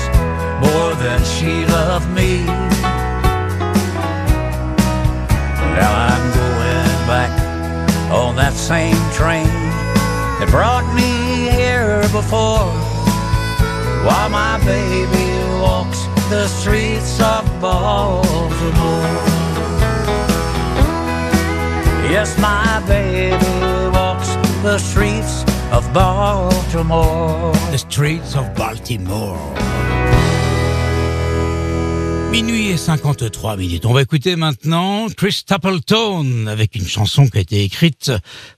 more 0.67 0.95
than 0.95 1.23
she 1.23 1.65
loved 1.67 2.11
me. 2.11 2.45
Now 5.79 5.93
I'm 6.11 6.25
going 6.41 7.07
back 7.07 7.31
on 8.11 8.35
that 8.35 8.55
same 8.55 8.99
train 9.13 9.47
that 10.39 10.49
brought 10.51 10.87
me 10.95 11.51
here 11.55 12.01
before 12.11 12.67
while 14.03 14.29
my 14.29 14.59
baby 14.65 15.29
walks 15.61 16.06
the 16.31 16.47
streets 16.49 17.21
of 17.21 17.45
Baltimore. 17.61 18.27
Yes, 22.11 22.37
my 22.39 22.83
baby 22.87 23.37
walks 23.93 24.35
the 24.63 24.79
streets 24.79 25.45
of 25.71 25.93
Baltimore. 25.93 27.53
The 27.71 27.79
Streets 27.79 28.35
of 28.37 28.53
Baltimore. 28.55 29.55
Minuit 32.33 32.71
et 32.71 32.77
53 32.77 33.57
minutes. 33.57 33.87
On 33.87 33.93
va 33.93 34.03
écouter 34.03 34.37
maintenant 34.37 35.07
Chris 35.17 35.33
Stapleton 35.33 36.47
avec 36.49 36.75
une 36.75 36.87
chanson 36.87 37.29
qui 37.29 37.39
a 37.39 37.41
été 37.41 37.63
écrite 37.63 38.13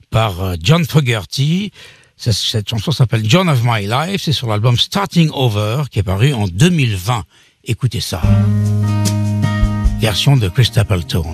par 0.09 0.41
euh, 0.41 0.55
John 0.61 0.85
Fogerty. 0.85 1.71
Cette 2.17 2.67
chanson 2.67 2.91
s'appelle 2.91 3.23
John 3.23 3.47
of 3.47 3.61
My 3.63 3.87
Life. 3.87 4.23
C'est 4.25 4.33
sur 4.33 4.47
l'album 4.47 4.77
Starting 4.77 5.29
Over 5.33 5.83
qui 5.89 5.99
est 5.99 6.03
paru 6.03 6.33
en 6.33 6.47
2020. 6.47 7.23
Écoutez 7.63 7.99
ça. 7.99 8.21
Version 9.99 10.37
de 10.37 10.47
Chris 10.47 10.65
Stapleton. 10.65 11.25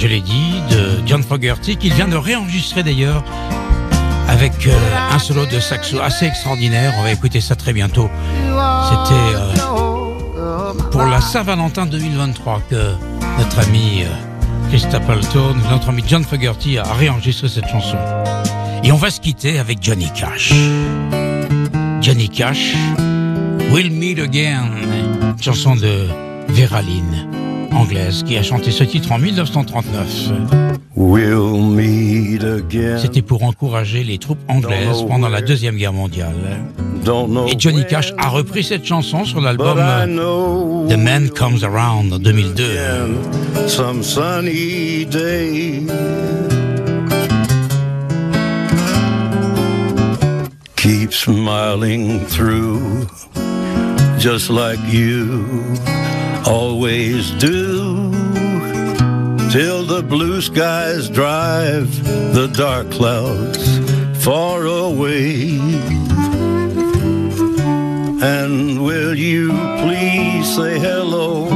Je 0.00 0.06
l'ai 0.06 0.22
dit, 0.22 0.54
de 0.70 1.06
John 1.06 1.22
Fogerty, 1.22 1.76
qu'il 1.76 1.92
vient 1.92 2.08
de 2.08 2.16
réenregistrer 2.16 2.82
d'ailleurs 2.82 3.22
avec 4.28 4.66
euh, 4.66 4.72
un 5.12 5.18
solo 5.18 5.44
de 5.44 5.60
saxo 5.60 6.00
assez 6.00 6.24
extraordinaire. 6.24 6.94
On 6.98 7.02
va 7.02 7.12
écouter 7.12 7.42
ça 7.42 7.54
très 7.54 7.74
bientôt. 7.74 8.08
C'était 8.38 9.36
euh, 9.36 10.72
pour 10.90 11.02
la 11.02 11.20
Saint-Valentin 11.20 11.84
2023 11.84 12.62
que 12.70 12.94
notre 13.38 13.58
ami 13.58 14.04
euh, 14.04 14.68
Chris 14.70 14.80
Stapleton, 14.80 15.54
notre 15.70 15.90
ami 15.90 16.02
John 16.06 16.24
Fogerty 16.24 16.78
a 16.78 16.84
réenregistré 16.84 17.48
cette 17.48 17.68
chanson. 17.68 17.98
Et 18.82 18.92
on 18.92 18.96
va 18.96 19.10
se 19.10 19.20
quitter 19.20 19.58
avec 19.58 19.82
Johnny 19.82 20.08
Cash. 20.14 20.54
Johnny 22.00 22.30
Cash, 22.30 22.74
We'll 23.70 23.90
Meet 23.90 24.20
Again, 24.20 24.70
chanson 25.38 25.76
de 25.76 26.08
Vera 26.48 26.80
Lynn, 26.80 27.39
anglaise, 27.72 28.22
qui 28.22 28.36
a 28.36 28.42
chanté 28.42 28.70
ce 28.70 28.84
titre 28.84 29.12
en 29.12 29.18
1939. 29.18 30.32
We'll 30.96 31.62
meet 31.62 32.42
again. 32.44 32.98
C'était 32.98 33.22
pour 33.22 33.42
encourager 33.42 34.04
les 34.04 34.18
troupes 34.18 34.40
anglaises 34.48 35.04
pendant 35.08 35.28
la 35.28 35.40
Deuxième 35.40 35.76
Guerre 35.76 35.92
mondiale. 35.92 36.34
Et 37.48 37.54
Johnny 37.58 37.84
Cash 37.86 38.12
a 38.18 38.28
repris 38.28 38.64
cette 38.64 38.84
chanson 38.84 39.24
sur 39.24 39.40
l'album 39.40 39.78
euh, 39.78 40.88
The 40.88 40.98
Man 40.98 41.30
Comes 41.30 41.64
Around 41.64 42.12
en 42.12 42.18
2002. 42.18 42.64
Some 43.66 44.02
sunny 44.02 45.06
day. 45.06 45.82
Keep 50.76 51.12
smiling 51.12 52.20
through, 52.26 53.06
just 54.18 54.50
like 54.50 54.78
you 54.92 55.44
always 56.46 57.30
do. 57.32 58.10
Till 59.50 59.84
the 59.84 60.02
blue 60.02 60.40
skies 60.40 61.08
drive 61.08 61.90
the 62.34 62.46
dark 62.46 62.90
clouds 62.90 63.78
far 64.24 64.64
away. 64.64 65.58
And 68.22 68.84
will 68.84 69.14
you 69.14 69.48
please 69.82 70.54
say 70.54 70.78
hello 70.78 71.48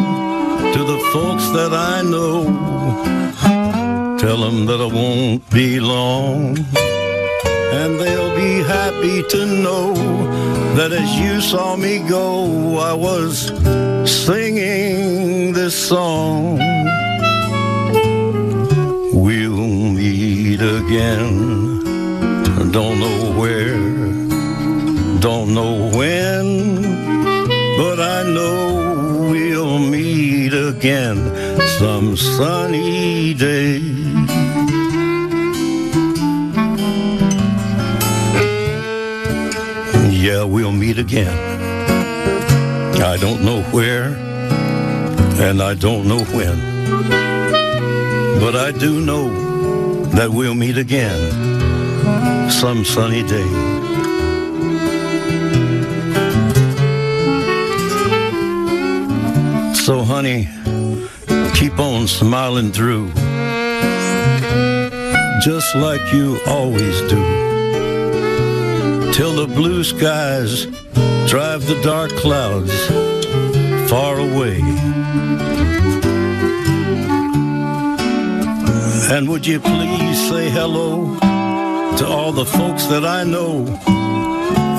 to 0.72 0.78
the 0.92 0.98
folks 1.12 1.46
that 1.50 1.72
I 1.72 2.02
know? 2.02 2.44
Tell 4.18 4.38
them 4.38 4.66
that 4.66 4.80
I 4.80 4.86
won't 4.86 5.48
be 5.50 5.78
long. 5.80 6.56
Be 8.44 8.62
happy 8.62 9.22
to 9.22 9.46
know 9.46 9.94
that 10.76 10.92
as 10.92 11.10
you 11.18 11.40
saw 11.40 11.76
me 11.76 12.06
go, 12.06 12.76
I 12.76 12.92
was 12.92 13.34
singing 14.04 15.54
this 15.54 15.74
song. 15.88 16.58
We'll 19.14 19.68
meet 19.98 20.60
again. 20.60 21.32
Don't 22.70 22.98
know 23.04 23.20
where, 23.40 23.78
don't 25.20 25.54
know 25.54 25.74
when, 25.98 26.82
but 27.78 27.98
I 27.98 28.24
know 28.36 29.28
we'll 29.30 29.78
meet 29.78 30.52
again 30.52 31.16
some 31.78 32.14
sunny 32.14 33.32
day. 33.32 33.80
Yeah, 40.24 40.44
we'll 40.44 40.72
meet 40.72 40.96
again. 40.96 41.36
I 43.02 43.18
don't 43.18 43.44
know 43.44 43.60
where, 43.64 44.04
and 45.38 45.60
I 45.60 45.74
don't 45.74 46.08
know 46.08 46.24
when. 46.32 46.56
But 48.40 48.56
I 48.56 48.72
do 48.72 49.02
know 49.02 49.28
that 50.16 50.30
we'll 50.30 50.54
meet 50.54 50.78
again 50.78 51.20
some 52.50 52.86
sunny 52.86 53.22
day. 53.22 53.50
So, 59.84 60.04
honey, 60.04 60.48
keep 61.52 61.78
on 61.78 62.08
smiling 62.08 62.72
through, 62.72 63.12
just 65.42 65.76
like 65.76 66.00
you 66.14 66.40
always 66.46 66.98
do, 67.10 67.43
till 69.14 69.32
the 69.32 69.46
blue 69.46 69.84
skies 69.84 70.66
drive 71.28 71.64
the 71.68 71.80
dark 71.84 72.10
clouds 72.16 72.74
far 73.88 74.18
away. 74.18 74.58
And 79.14 79.28
would 79.28 79.46
you 79.46 79.60
please 79.60 80.18
say 80.28 80.50
hello 80.50 81.16
to 81.98 82.04
all 82.04 82.32
the 82.32 82.44
folks 82.44 82.86
that 82.86 83.04
I 83.04 83.22
know 83.22 83.64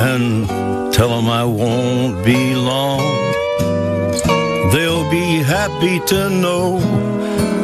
and 0.04 0.46
tell 0.94 1.08
them 1.16 1.30
I 1.30 1.46
won't 1.46 2.26
be 2.26 2.56
long. 2.56 3.06
They'll 4.74 5.10
be 5.10 5.44
happy 5.44 6.02
to 6.08 6.30
know 6.30 6.80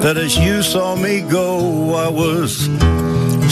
that 0.04 0.16
as 0.16 0.38
you 0.38 0.64
saw 0.64 0.96
me 0.96 1.20
go, 1.20 1.96
I 1.96 2.08
was 2.08 2.70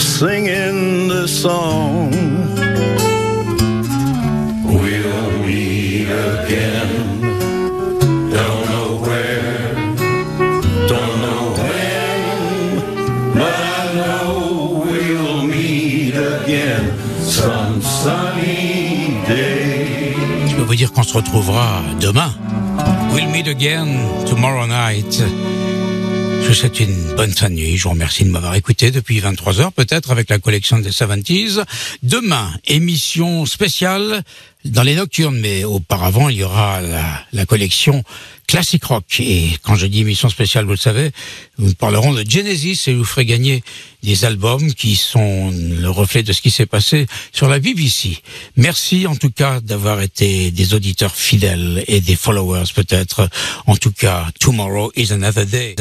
singing 0.02 1.08
this 1.08 1.42
song. 1.42 2.69
Again. 6.50 6.90
Don't 8.34 8.64
know 8.70 8.98
where, 9.06 9.72
don't 10.88 11.16
know 11.24 11.42
when, 11.58 13.34
but 13.34 13.54
I 13.54 13.94
know 13.94 14.82
we'll 14.84 15.42
meet 15.46 16.14
again 16.16 16.92
some 17.22 17.80
sunny 17.80 19.22
day. 19.26 20.14
Je 20.48 20.56
peux 20.56 20.62
vous 20.62 20.74
dire 20.74 20.92
qu'on 20.92 21.04
se 21.04 21.14
retrouvera 21.14 21.82
demain. 22.00 22.32
We'll 23.12 23.30
meet 23.30 23.48
again 23.48 23.86
tomorrow 24.26 24.66
night. 24.66 25.22
Je 26.42 26.48
vous 26.48 26.54
souhaite 26.54 26.80
une 26.80 27.14
bonne 27.14 27.30
fin 27.30 27.48
de 27.48 27.54
nuit. 27.54 27.76
Je 27.76 27.84
vous 27.84 27.90
remercie 27.90 28.24
de 28.24 28.30
m'avoir 28.30 28.56
écouté 28.56 28.90
depuis 28.90 29.20
23 29.20 29.60
heures, 29.60 29.72
peut-être 29.72 30.10
avec 30.10 30.28
la 30.30 30.40
collection 30.40 30.80
des 30.80 30.90
70s. 30.90 31.62
Demain, 32.02 32.50
émission 32.66 33.46
spéciale 33.46 34.22
dans 34.64 34.82
les 34.82 34.94
nocturnes, 34.94 35.38
mais 35.38 35.64
auparavant, 35.64 36.28
il 36.28 36.36
y 36.38 36.44
aura 36.44 36.80
la, 36.80 37.24
la 37.32 37.46
collection 37.46 38.04
Classic 38.46 38.82
Rock. 38.82 39.20
Et 39.20 39.50
quand 39.62 39.76
je 39.76 39.86
dis 39.86 40.00
émission 40.00 40.28
spéciale, 40.28 40.64
vous 40.64 40.72
le 40.72 40.76
savez, 40.76 41.12
nous 41.58 41.72
parlerons 41.74 42.12
de 42.12 42.28
Genesis 42.28 42.82
et 42.88 42.94
vous 42.94 43.04
ferai 43.04 43.24
gagner 43.24 43.62
des 44.02 44.24
albums 44.24 44.74
qui 44.74 44.96
sont 44.96 45.50
le 45.52 45.88
reflet 45.88 46.22
de 46.22 46.32
ce 46.32 46.42
qui 46.42 46.50
s'est 46.50 46.66
passé 46.66 47.06
sur 47.32 47.48
la 47.48 47.60
BBC. 47.60 48.18
Merci 48.56 49.06
en 49.06 49.14
tout 49.14 49.30
cas 49.30 49.60
d'avoir 49.60 50.00
été 50.00 50.50
des 50.50 50.74
auditeurs 50.74 51.14
fidèles 51.14 51.84
et 51.86 52.00
des 52.00 52.16
followers 52.16 52.64
peut-être. 52.74 53.28
En 53.66 53.76
tout 53.76 53.92
cas, 53.92 54.26
tomorrow 54.40 54.90
is 54.96 55.12
another 55.12 55.46
day. 55.46 55.76